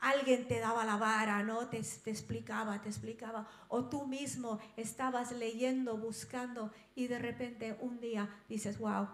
Alguien 0.01 0.47
te 0.47 0.61
daba 0.61 0.85
la 0.85 0.97
vara, 0.97 1.43
¿no? 1.43 1.69
Te, 1.69 1.79
explicaba, 1.79 2.81
te 2.83 2.89
explicaba. 2.89 3.49
O 3.69 3.89
tú 3.89 4.07
mismo 4.07 4.59
estabas 4.77 5.33
leyendo, 5.33 5.97
buscando 5.97 6.73
y 6.95 7.07
de 7.07 7.19
repente 7.19 7.77
un 7.81 8.01
día 8.01 8.29
dices, 8.49 8.79
wow, 8.79 9.09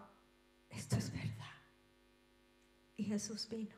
esto 0.71 0.97
es 0.97 1.13
verdad. 1.13 1.45
Y 2.97 3.05
Jesús 3.05 3.49
vino 3.49 3.75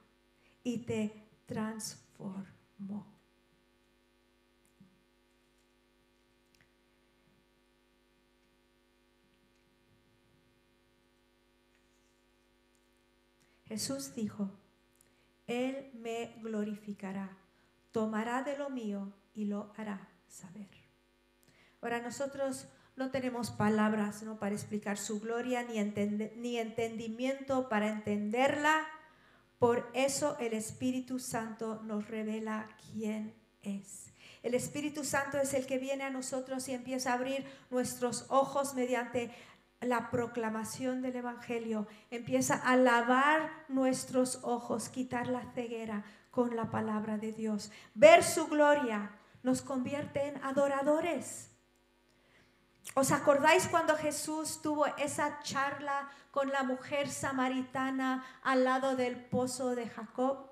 y 0.62 0.78
te 0.78 1.28
transformó. 1.46 3.16
Jesús 13.68 14.14
dijo, 14.14 14.50
Él 15.46 15.90
me 15.94 16.34
glorificará, 16.42 17.36
tomará 17.92 18.42
de 18.42 18.58
lo 18.58 18.70
mío 18.70 19.12
y 19.34 19.44
lo 19.44 19.72
hará 19.76 20.08
saber. 20.26 20.68
Ahora 21.80 22.00
nosotros 22.00 22.68
no 22.96 23.10
tenemos 23.10 23.50
palabras 23.50 24.22
¿no? 24.22 24.38
para 24.38 24.54
explicar 24.54 24.98
su 24.98 25.20
gloria 25.20 25.62
ni, 25.62 25.80
ni 26.36 26.58
entendimiento 26.58 27.68
para 27.68 27.88
entenderla. 27.88 28.86
Por 29.58 29.88
eso 29.94 30.36
el 30.40 30.54
Espíritu 30.54 31.18
Santo 31.18 31.82
nos 31.82 32.08
revela 32.08 32.68
quién 32.92 33.34
es. 33.62 34.06
El 34.42 34.54
Espíritu 34.54 35.04
Santo 35.04 35.38
es 35.38 35.54
el 35.54 35.66
que 35.66 35.78
viene 35.78 36.04
a 36.04 36.10
nosotros 36.10 36.68
y 36.68 36.72
empieza 36.72 37.10
a 37.10 37.14
abrir 37.14 37.44
nuestros 37.70 38.26
ojos 38.28 38.74
mediante 38.74 39.30
la 39.80 40.10
proclamación 40.10 41.02
del 41.02 41.16
Evangelio, 41.16 41.86
empieza 42.10 42.54
a 42.54 42.76
lavar 42.76 43.50
nuestros 43.68 44.40
ojos, 44.42 44.88
quitar 44.88 45.28
la 45.28 45.42
ceguera 45.52 46.04
con 46.30 46.56
la 46.56 46.70
palabra 46.70 47.18
de 47.18 47.32
Dios. 47.32 47.70
Ver 47.94 48.24
su 48.24 48.46
gloria 48.46 49.10
nos 49.42 49.62
convierte 49.62 50.28
en 50.28 50.42
adoradores. 50.42 51.50
¿Os 52.94 53.12
acordáis 53.12 53.68
cuando 53.68 53.96
Jesús 53.96 54.62
tuvo 54.62 54.86
esa 54.96 55.40
charla 55.42 56.08
con 56.30 56.50
la 56.50 56.62
mujer 56.62 57.08
samaritana 57.10 58.24
al 58.42 58.64
lado 58.64 58.96
del 58.96 59.16
pozo 59.16 59.74
de 59.74 59.88
Jacob? 59.88 60.50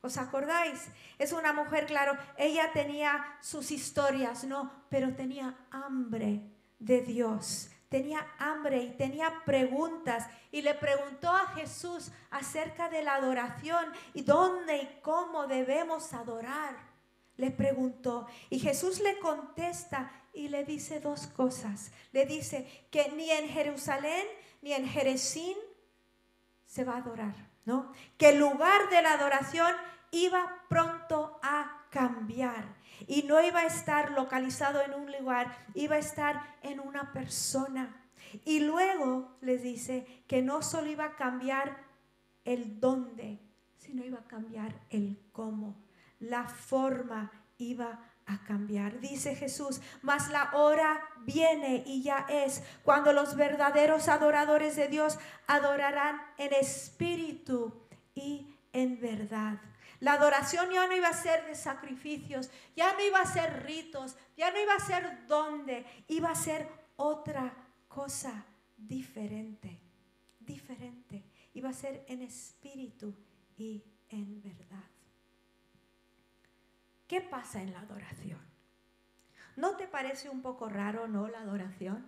¿Os 0.00 0.16
acordáis? 0.16 0.88
Es 1.18 1.32
una 1.32 1.52
mujer, 1.52 1.86
claro, 1.86 2.16
ella 2.36 2.72
tenía 2.72 3.24
sus 3.40 3.70
historias, 3.70 4.44
¿no? 4.44 4.70
Pero 4.88 5.14
tenía 5.14 5.56
hambre 5.70 6.42
de 6.78 7.02
Dios 7.02 7.70
tenía 7.88 8.26
hambre 8.38 8.82
y 8.82 8.90
tenía 8.90 9.42
preguntas 9.44 10.26
y 10.50 10.62
le 10.62 10.74
preguntó 10.74 11.30
a 11.30 11.46
Jesús 11.48 12.10
acerca 12.30 12.88
de 12.88 13.02
la 13.02 13.14
adoración 13.14 13.84
y 14.14 14.22
dónde 14.22 14.78
y 14.78 15.00
cómo 15.02 15.46
debemos 15.46 16.12
adorar. 16.12 16.76
Le 17.36 17.50
preguntó 17.50 18.26
y 18.50 18.58
Jesús 18.58 19.00
le 19.00 19.18
contesta 19.18 20.10
y 20.34 20.48
le 20.48 20.64
dice 20.64 21.00
dos 21.00 21.26
cosas. 21.28 21.92
Le 22.12 22.26
dice 22.26 22.86
que 22.90 23.10
ni 23.12 23.30
en 23.30 23.48
Jerusalén 23.48 24.26
ni 24.60 24.72
en 24.72 24.86
Jerezín 24.86 25.56
se 26.66 26.84
va 26.84 26.94
a 26.94 26.98
adorar, 26.98 27.34
¿no? 27.64 27.92
Que 28.18 28.30
el 28.30 28.38
lugar 28.38 28.90
de 28.90 29.00
la 29.02 29.12
adoración 29.12 29.74
iba 30.10 30.64
pronto 30.68 31.38
a 31.42 31.84
cambiar 31.90 32.77
y 33.06 33.22
no 33.22 33.42
iba 33.42 33.60
a 33.60 33.66
estar 33.66 34.10
localizado 34.12 34.82
en 34.82 34.94
un 34.94 35.12
lugar, 35.12 35.56
iba 35.74 35.96
a 35.96 35.98
estar 35.98 36.56
en 36.62 36.80
una 36.80 37.12
persona. 37.12 37.94
Y 38.44 38.60
luego 38.60 39.36
les 39.40 39.62
dice 39.62 40.06
que 40.26 40.42
no 40.42 40.62
solo 40.62 40.90
iba 40.90 41.04
a 41.04 41.16
cambiar 41.16 41.78
el 42.44 42.80
dónde, 42.80 43.38
sino 43.76 44.04
iba 44.04 44.18
a 44.18 44.28
cambiar 44.28 44.74
el 44.90 45.18
cómo. 45.32 45.76
La 46.20 46.44
forma 46.44 47.30
iba 47.58 48.00
a 48.26 48.38
cambiar. 48.44 49.00
Dice 49.00 49.34
Jesús, 49.34 49.80
mas 50.02 50.28
la 50.30 50.50
hora 50.54 51.00
viene 51.24 51.82
y 51.86 52.02
ya 52.02 52.26
es 52.28 52.62
cuando 52.84 53.12
los 53.12 53.36
verdaderos 53.36 54.08
adoradores 54.08 54.76
de 54.76 54.88
Dios 54.88 55.18
adorarán 55.46 56.20
en 56.36 56.52
espíritu 56.52 57.72
y 58.14 58.54
en 58.72 59.00
verdad. 59.00 59.58
La 60.00 60.12
adoración 60.12 60.70
ya 60.70 60.86
no 60.86 60.96
iba 60.96 61.08
a 61.08 61.12
ser 61.12 61.46
de 61.46 61.54
sacrificios, 61.54 62.50
ya 62.76 62.92
no 62.92 63.04
iba 63.04 63.20
a 63.20 63.26
ser 63.26 63.64
ritos, 63.64 64.16
ya 64.36 64.50
no 64.52 64.60
iba 64.60 64.74
a 64.74 64.80
ser 64.80 65.26
donde, 65.26 65.84
iba 66.06 66.30
a 66.30 66.36
ser 66.36 66.68
otra 66.96 67.52
cosa 67.88 68.44
diferente, 68.76 69.80
diferente. 70.38 71.24
Iba 71.54 71.70
a 71.70 71.72
ser 71.72 72.04
en 72.06 72.22
espíritu 72.22 73.14
y 73.56 73.82
en 74.08 74.40
verdad. 74.40 74.84
¿Qué 77.08 77.20
pasa 77.20 77.62
en 77.62 77.72
la 77.72 77.80
adoración? 77.80 78.40
¿No 79.56 79.76
te 79.76 79.88
parece 79.88 80.28
un 80.28 80.42
poco 80.42 80.68
raro, 80.68 81.08
no, 81.08 81.26
la 81.26 81.40
adoración? 81.40 82.06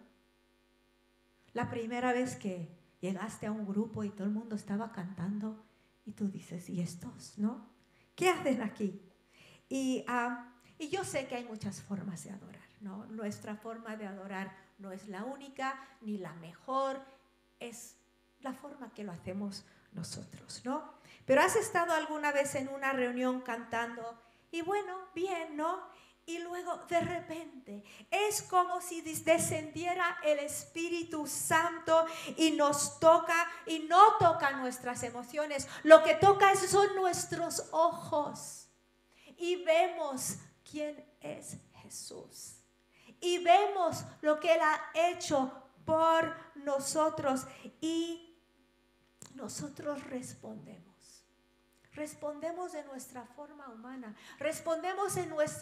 La 1.53 1.68
primera 1.68 2.12
vez 2.12 2.37
que 2.37 2.68
llegaste 3.00 3.46
a 3.46 3.53
un 3.53 3.66
grupo 3.66 4.05
y 4.05 4.11
todo 4.11 4.24
el 4.24 4.33
mundo 4.33 4.55
estaba 4.55 4.92
cantando 4.92 5.64
y 6.05 6.12
tú 6.12 6.29
dices, 6.29 6.68
¿y 6.70 6.81
estos, 6.81 7.38
no? 7.38 7.66
¿Qué 8.20 8.28
hacen 8.28 8.61
aquí? 8.61 9.00
Ah, 10.06 10.52
y, 10.78 10.90
yo 10.90 11.04
sé 11.04 11.26
que 11.26 11.37
hay 11.37 11.44
muchas 11.44 11.80
formas 11.80 12.22
de 12.22 12.30
adorar, 12.30 12.68
¿no? 12.83 13.06
Nuestra 13.06 13.56
forma 13.56 13.96
de 13.96 14.06
adorar 14.06 14.54
no 14.76 14.92
es 14.92 15.09
la 15.09 15.24
única 15.24 15.80
ni 16.02 16.18
la 16.18 16.35
mejor, 16.35 17.00
es 17.61 17.96
la 18.40 18.52
forma 18.52 18.92
que 18.92 19.04
lo 19.04 19.12
hacemos 19.12 19.64
nosotros, 19.92 20.61
¿no? 20.66 20.92
Pero 21.24 21.40
has 21.40 21.56
estado 21.56 21.94
alguna 21.94 22.30
vez 22.30 22.54
en 22.56 22.68
una 22.68 22.92
reunión 22.92 23.40
cantando 23.40 24.20
y 24.50 24.61
bueno, 24.61 24.98
bien, 25.14 25.56
¿no? 25.56 25.80
Y 26.30 26.38
luego 26.38 26.76
de 26.88 27.00
repente 27.00 27.82
es 28.10 28.42
como 28.42 28.80
si 28.80 29.00
descendiera 29.00 30.18
el 30.22 30.38
Espíritu 30.38 31.26
Santo 31.26 32.06
y 32.36 32.52
nos 32.52 33.00
toca 33.00 33.50
y 33.66 33.80
no 33.80 34.16
toca 34.18 34.52
nuestras 34.52 35.02
emociones, 35.02 35.66
lo 35.82 36.04
que 36.04 36.14
toca 36.14 36.54
son 36.54 36.94
nuestros 36.94 37.66
ojos. 37.72 38.68
Y 39.36 39.64
vemos 39.64 40.36
quién 40.70 41.04
es 41.20 41.56
Jesús. 41.82 42.56
Y 43.20 43.42
vemos 43.42 44.04
lo 44.20 44.38
que 44.38 44.54
Él 44.54 44.60
ha 44.62 44.90
hecho 44.94 45.52
por 45.84 46.36
nosotros 46.54 47.46
y 47.80 48.38
nosotros 49.34 50.04
respondemos. 50.04 50.89
Respondemos 52.00 52.72
de 52.72 52.82
nuestra 52.84 53.26
forma 53.36 53.68
humana, 53.68 54.16
respondemos 54.38 55.18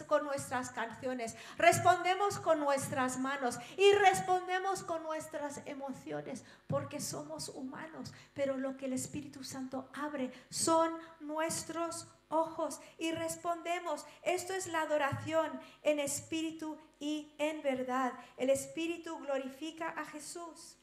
con 0.07 0.23
nuestras 0.23 0.69
canciones, 0.69 1.35
respondemos 1.57 2.39
con 2.39 2.61
nuestras 2.61 3.19
manos. 3.19 3.59
Y 3.75 3.91
respondemos 3.95 4.83
con 4.83 5.03
nuestras 5.03 5.61
emociones, 5.65 6.45
porque 6.67 7.01
somos 7.01 7.49
humanos, 7.49 8.13
pero 8.33 8.55
lo 8.55 8.77
que 8.77 8.85
el 8.85 8.93
Espíritu 8.93 9.43
Santo 9.43 9.89
abre 9.93 10.31
son 10.49 10.93
nuestros 11.19 12.07
ojos. 12.29 12.79
Y 12.97 13.11
respondemos. 13.11 14.05
Esto 14.23 14.53
es 14.53 14.67
la 14.67 14.83
adoración 14.83 15.59
en 15.83 15.99
espíritu 15.99 16.77
y 17.01 17.35
en 17.37 17.61
verdad. 17.61 18.13
El 18.37 18.49
Espíritu 18.49 19.17
glorifica 19.17 19.89
a 19.89 20.05
Jesús, 20.05 20.77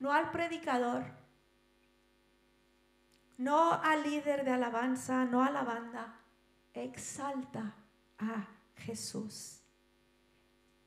no 0.00 0.12
al 0.12 0.32
predicador 0.32 1.04
no 3.38 3.72
al 3.72 4.02
líder 4.02 4.44
de 4.44 4.52
alabanza, 4.52 5.24
no 5.24 5.42
a 5.42 5.50
la 5.50 5.62
banda, 5.62 6.20
exalta 6.74 7.74
a 8.18 8.46
Jesús. 8.76 9.60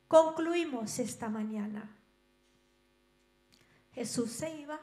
Concluimos 0.08 0.98
esta 1.00 1.30
mañana. 1.30 1.96
Jesús 3.94 4.32
se 4.32 4.56
iba, 4.56 4.80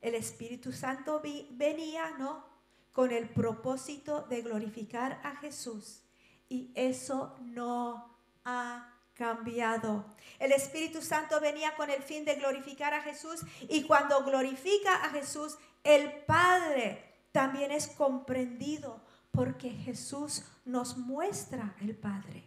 el 0.00 0.14
Espíritu 0.14 0.72
Santo 0.72 1.20
venía, 1.50 2.10
¿no? 2.18 2.44
Con 2.92 3.10
el 3.10 3.28
propósito 3.28 4.22
de 4.22 4.42
glorificar 4.42 5.20
a 5.24 5.36
Jesús. 5.36 6.02
Y 6.48 6.70
eso 6.74 7.36
no 7.40 8.16
ha 8.44 8.96
cambiado. 9.14 10.04
El 10.38 10.52
Espíritu 10.52 11.02
Santo 11.02 11.40
venía 11.40 11.74
con 11.74 11.90
el 11.90 12.02
fin 12.02 12.24
de 12.24 12.36
glorificar 12.36 12.94
a 12.94 13.02
Jesús 13.02 13.40
y 13.68 13.84
cuando 13.84 14.22
glorifica 14.24 15.04
a 15.04 15.10
Jesús, 15.10 15.58
el 15.86 16.24
Padre 16.24 17.14
también 17.30 17.70
es 17.70 17.86
comprendido 17.86 19.00
porque 19.30 19.70
Jesús 19.70 20.44
nos 20.64 20.96
muestra 20.96 21.76
el 21.80 21.94
Padre. 21.94 22.44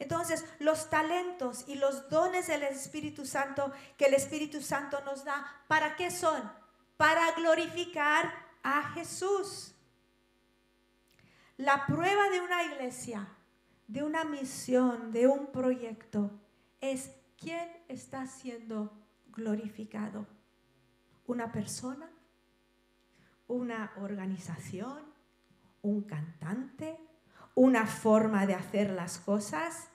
Entonces, 0.00 0.44
los 0.58 0.90
talentos 0.90 1.64
y 1.68 1.76
los 1.76 2.08
dones 2.10 2.48
del 2.48 2.64
Espíritu 2.64 3.24
Santo 3.24 3.70
que 3.96 4.06
el 4.06 4.14
Espíritu 4.14 4.60
Santo 4.60 5.00
nos 5.04 5.24
da, 5.24 5.46
¿para 5.68 5.94
qué 5.94 6.10
son? 6.10 6.50
Para 6.96 7.32
glorificar 7.32 8.32
a 8.64 8.90
Jesús. 8.94 9.74
La 11.56 11.86
prueba 11.86 12.28
de 12.30 12.40
una 12.40 12.64
iglesia, 12.64 13.28
de 13.86 14.02
una 14.02 14.24
misión, 14.24 15.12
de 15.12 15.28
un 15.28 15.52
proyecto, 15.52 16.32
es 16.80 17.12
quién 17.38 17.70
está 17.86 18.26
siendo 18.26 18.92
glorificado. 19.28 20.26
¿Una 21.26 21.52
persona? 21.52 22.10
Una 23.46 23.92
organización, 23.96 25.02
un 25.82 26.02
cantante, 26.02 26.98
una 27.54 27.86
forma 27.86 28.46
de 28.46 28.54
hacer 28.54 28.90
las 28.90 29.18
cosas. 29.18 29.88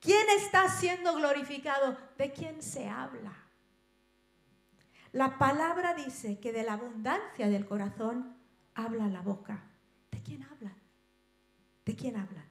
¿Quién 0.00 0.26
está 0.36 0.68
siendo 0.68 1.14
glorificado? 1.14 1.96
¿De 2.16 2.32
quién 2.32 2.62
se 2.62 2.88
habla? 2.88 3.32
La 5.12 5.38
palabra 5.38 5.94
dice 5.94 6.38
que 6.40 6.52
de 6.52 6.62
la 6.62 6.74
abundancia 6.74 7.48
del 7.48 7.66
corazón 7.66 8.36
habla 8.74 9.08
la 9.08 9.22
boca. 9.22 9.62
¿De 10.10 10.22
quién 10.22 10.42
hablan? 10.42 10.76
¿De 11.84 11.96
quién 11.96 12.16
hablan? 12.16 12.44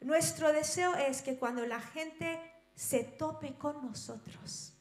Nuestro 0.00 0.52
deseo 0.52 0.94
es 0.94 1.22
que 1.22 1.36
cuando 1.36 1.66
la 1.66 1.80
gente 1.80 2.40
se 2.74 3.02
tope 3.02 3.54
con 3.54 3.84
nosotros, 3.84 4.74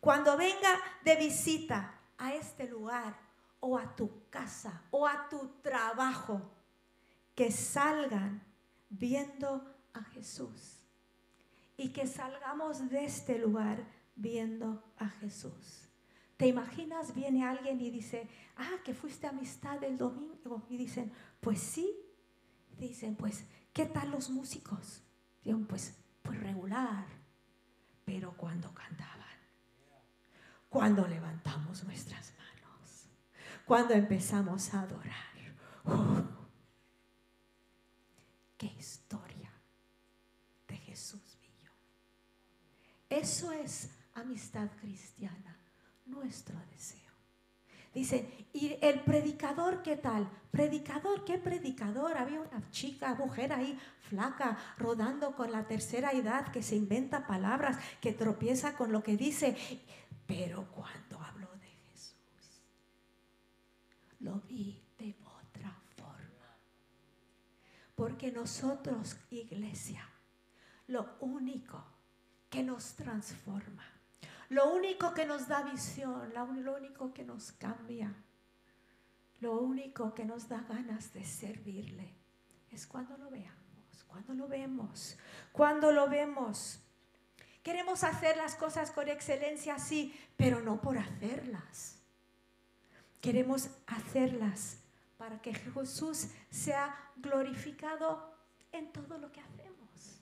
cuando 0.00 0.36
venga 0.36 0.80
de 1.04 1.16
visita 1.16 2.00
a 2.18 2.34
este 2.34 2.66
lugar 2.68 3.16
o 3.62 3.78
a 3.78 3.94
tu 3.94 4.28
casa 4.28 4.82
o 4.90 5.06
a 5.06 5.28
tu 5.28 5.38
trabajo, 5.62 6.42
que 7.34 7.50
salgan 7.50 8.42
viendo 8.90 9.64
a 9.94 10.02
Jesús 10.04 10.80
y 11.76 11.88
que 11.92 12.06
salgamos 12.06 12.90
de 12.90 13.04
este 13.04 13.38
lugar 13.38 13.86
viendo 14.14 14.84
a 14.98 15.08
Jesús. 15.08 15.88
¿Te 16.36 16.48
imaginas? 16.48 17.14
Viene 17.14 17.44
alguien 17.46 17.80
y 17.80 17.90
dice, 17.90 18.28
ah, 18.56 18.78
que 18.84 18.94
fuiste 18.94 19.26
amistad 19.28 19.78
del 19.78 19.96
domingo. 19.96 20.66
Y 20.68 20.76
dicen, 20.76 21.12
pues 21.40 21.60
sí. 21.60 21.88
Dicen, 22.78 23.14
pues, 23.14 23.44
¿qué 23.72 23.86
tal 23.86 24.10
los 24.10 24.28
músicos? 24.28 25.02
Dicen, 25.44 25.66
pues, 25.66 25.96
pues 26.22 26.40
regular. 26.40 27.06
Pero 28.04 28.36
cuando 28.36 28.74
cantaban, 28.74 29.38
cuando 30.68 31.06
levantamos 31.06 31.84
nuestras 31.84 32.32
manos, 32.36 32.61
cuando 33.64 33.94
empezamos 33.94 34.72
a 34.74 34.82
adorar. 34.82 35.32
¡uh! 35.84 36.22
¡Qué 38.56 38.66
historia 38.78 39.50
de 40.68 40.76
Jesús 40.76 41.38
vivió! 41.40 41.70
Eso 43.08 43.52
es 43.52 43.90
amistad 44.14 44.68
cristiana 44.80 45.56
nuestro 46.06 46.56
deseo. 46.70 47.00
Dice, 47.94 48.48
¿y 48.54 48.78
el 48.80 49.00
predicador 49.00 49.82
qué 49.82 49.96
tal? 49.96 50.26
Predicador, 50.50 51.24
¿qué 51.24 51.36
predicador? 51.36 52.16
Había 52.16 52.40
una 52.40 52.70
chica, 52.70 53.14
mujer 53.14 53.52
ahí, 53.52 53.78
flaca, 54.08 54.56
rodando 54.78 55.36
con 55.36 55.52
la 55.52 55.66
tercera 55.66 56.12
edad, 56.12 56.50
que 56.52 56.62
se 56.62 56.76
inventa 56.76 57.26
palabras, 57.26 57.78
que 58.00 58.12
tropieza 58.12 58.76
con 58.76 58.92
lo 58.92 59.02
que 59.02 59.18
dice. 59.18 59.56
Pero 60.26 60.68
cuando 60.72 61.20
habló 61.20 61.50
de 61.60 61.68
Jesús, 61.90 62.62
lo 64.22 64.40
vi 64.48 64.82
de 64.98 65.14
otra 65.24 65.70
forma. 65.96 66.56
Porque 67.94 68.32
nosotros, 68.32 69.16
iglesia, 69.30 70.08
lo 70.86 71.16
único 71.20 71.84
que 72.48 72.62
nos 72.62 72.94
transforma 72.94 73.84
lo 74.52 74.70
único 74.70 75.14
que 75.14 75.24
nos 75.24 75.48
da 75.48 75.62
visión, 75.62 76.30
lo 76.34 76.74
único 76.74 77.14
que 77.14 77.24
nos 77.24 77.52
cambia, 77.52 78.14
lo 79.40 79.58
único 79.58 80.12
que 80.12 80.26
nos 80.26 80.46
da 80.46 80.60
ganas 80.68 81.14
de 81.14 81.24
servirle 81.24 82.14
es 82.70 82.86
cuando 82.86 83.16
lo 83.16 83.30
veamos, 83.30 84.04
cuando 84.06 84.34
lo 84.34 84.48
vemos, 84.48 85.16
cuando 85.52 85.90
lo 85.90 86.06
vemos. 86.06 86.80
Queremos 87.62 88.04
hacer 88.04 88.36
las 88.36 88.54
cosas 88.54 88.90
con 88.90 89.08
excelencia, 89.08 89.78
sí, 89.78 90.14
pero 90.36 90.60
no 90.60 90.82
por 90.82 90.98
hacerlas. 90.98 92.01
Queremos 93.22 93.70
hacerlas 93.86 94.76
para 95.16 95.40
que 95.40 95.54
Jesús 95.54 96.28
sea 96.50 96.94
glorificado 97.16 98.36
en 98.72 98.92
todo 98.92 99.16
lo 99.16 99.32
que 99.32 99.40
hacemos. 99.40 100.20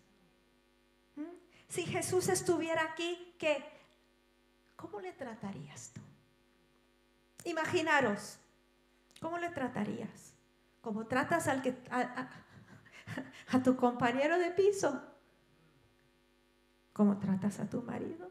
¿Mm? 1.17 1.23
Si 1.69 1.83
Jesús 1.87 2.29
estuviera 2.29 2.85
aquí, 2.85 3.35
¿qué? 3.37 3.81
¿cómo 4.81 5.01
le 5.01 5.13
tratarías 5.13 5.93
tú? 5.93 6.01
Imaginaros, 7.45 8.39
¿cómo 9.21 9.39
le 9.39 9.51
tratarías? 9.51 10.35
¿Cómo 10.81 11.07
tratas 11.07 11.49
al 11.49 11.63
que, 11.63 11.77
a, 11.91 12.29
tu 13.65 13.77
compañero 13.77 14.39
de 14.39 14.51
piso? 14.51 15.03
¿Cómo 16.93 17.19
tratas 17.19 17.61
a 17.61 17.69
tu 17.69 17.83
marido? 17.83 18.31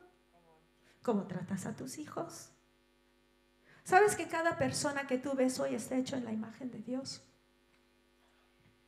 ¿Cómo 1.03 1.27
tratas 1.27 1.65
a 1.65 1.75
tus 1.75 1.97
hijos? 1.97 2.51
¿Sabes 3.89 4.15
que 4.15 4.27
cada 4.27 4.57
persona 4.57 5.07
que 5.07 5.17
tú 5.17 5.33
ves 5.33 5.59
hoy 5.59 5.73
está 5.73 5.97
hecho 5.97 6.15
en 6.15 6.25
la 6.25 6.31
imagen 6.31 6.69
de 6.69 6.79
Dios? 6.79 7.23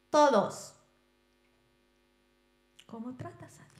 Todos. 0.09 0.75
¿Cómo 2.85 3.15
tratas 3.15 3.59
a 3.59 3.71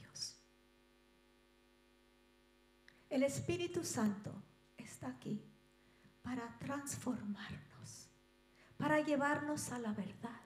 El 3.12 3.24
Espíritu 3.24 3.84
Santo 3.84 4.32
está 4.78 5.08
aquí 5.08 5.38
para 6.22 6.56
transformarnos, 6.58 8.08
para 8.78 9.00
llevarnos 9.00 9.70
a 9.70 9.78
la 9.78 9.92
verdad, 9.92 10.40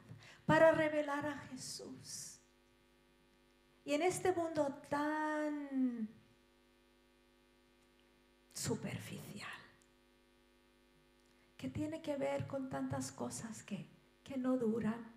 para 0.46 0.72
revelar 0.72 1.26
a 1.26 1.38
Jesús. 1.48 2.40
Y 3.84 3.94
en 3.94 4.02
este 4.02 4.32
mundo 4.32 4.82
tan 4.90 6.08
superficial, 8.52 9.55
que 11.56 11.68
tiene 11.68 12.02
que 12.02 12.16
ver 12.16 12.46
con 12.46 12.68
tantas 12.68 13.10
cosas 13.12 13.62
que, 13.62 13.86
que 14.22 14.36
no 14.36 14.56
duran, 14.56 15.16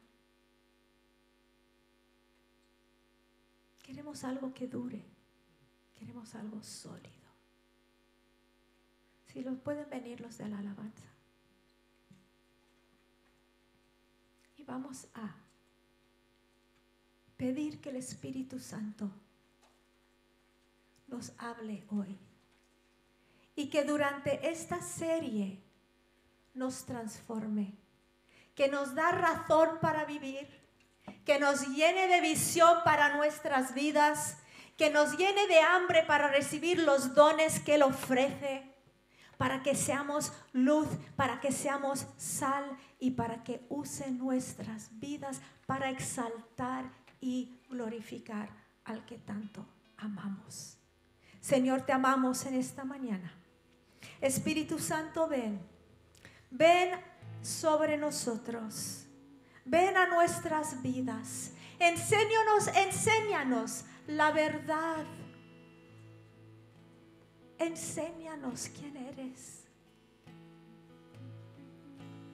queremos 3.83 4.23
algo 4.23 4.53
que 4.53 4.67
dure, 4.67 5.03
queremos 5.95 6.35
algo 6.35 6.63
sólido. 6.63 7.09
Si 9.27 9.43
los 9.43 9.57
pueden 9.59 9.89
venir 9.89 10.21
los 10.21 10.37
de 10.37 10.47
la 10.47 10.59
alabanza. 10.59 11.05
Y 14.57 14.63
vamos 14.63 15.07
a 15.13 15.35
pedir 17.37 17.79
que 17.79 17.89
el 17.89 17.97
Espíritu 17.97 18.59
Santo 18.59 19.09
nos 21.07 21.33
hable 21.37 21.83
hoy. 21.89 22.17
Y 23.55 23.69
que 23.69 23.83
durante 23.83 24.49
esta 24.49 24.81
serie 24.81 25.61
nos 26.59 26.85
transforme. 26.85 27.73
Que 28.53 28.67
nos 28.67 28.93
da 28.93 29.11
razón 29.11 29.79
para 29.81 30.05
vivir. 30.05 30.47
Que 31.25 31.39
nos 31.39 31.67
llene 31.69 32.07
de 32.07 32.21
visión 32.21 32.79
para 32.85 33.15
nuestras 33.15 33.73
vidas. 33.73 34.37
Que 34.77 34.91
nos 34.91 35.17
llene 35.17 35.47
de 35.47 35.61
hambre 35.61 36.03
para 36.03 36.27
recibir 36.27 36.79
los 36.79 37.15
dones 37.15 37.59
que 37.59 37.75
Él 37.75 37.83
ofrece 37.83 38.69
para 39.39 39.63
que 39.63 39.73
seamos 39.73 40.33
luz, 40.51 40.89
para 41.15 41.39
que 41.39 41.53
seamos 41.53 42.05
sal 42.17 42.77
y 42.99 43.11
para 43.11 43.41
que 43.45 43.65
use 43.69 44.11
nuestras 44.11 44.89
vidas 44.99 45.39
para 45.65 45.89
exaltar 45.89 46.91
y 47.21 47.57
glorificar 47.69 48.49
al 48.83 49.05
que 49.05 49.17
tanto 49.17 49.65
amamos. 49.95 50.77
Señor, 51.39 51.83
te 51.83 51.93
amamos 51.93 52.45
en 52.47 52.55
esta 52.55 52.83
mañana. 52.83 53.31
Espíritu 54.19 54.77
Santo, 54.77 55.29
ven. 55.29 55.61
Ven 56.49 56.91
sobre 57.41 57.97
nosotros. 57.97 59.05
Ven 59.65 59.95
a 59.97 60.07
nuestras 60.07 60.81
vidas. 60.81 61.51
Enséñanos, 61.79 62.67
enséñanos 62.75 63.85
la 64.07 64.31
verdad 64.31 65.05
Enséñanos 67.59 68.69
quién 68.69 68.95
eres. 68.95 69.65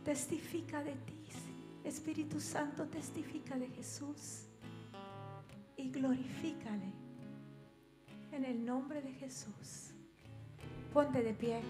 Testifica 0.03 0.83
de 0.83 0.91
ti. 0.91 1.15
Espíritu 1.83 2.39
Santo, 2.39 2.85
testifica 2.85 3.57
de 3.57 3.67
Jesús. 3.69 4.45
Y 5.77 5.89
glorifícale. 5.89 6.93
En 8.31 8.45
el 8.45 8.63
nombre 8.63 9.01
de 9.01 9.13
Jesús. 9.13 9.91
Ponte 10.93 11.23
de 11.23 11.33
pie. 11.33 11.61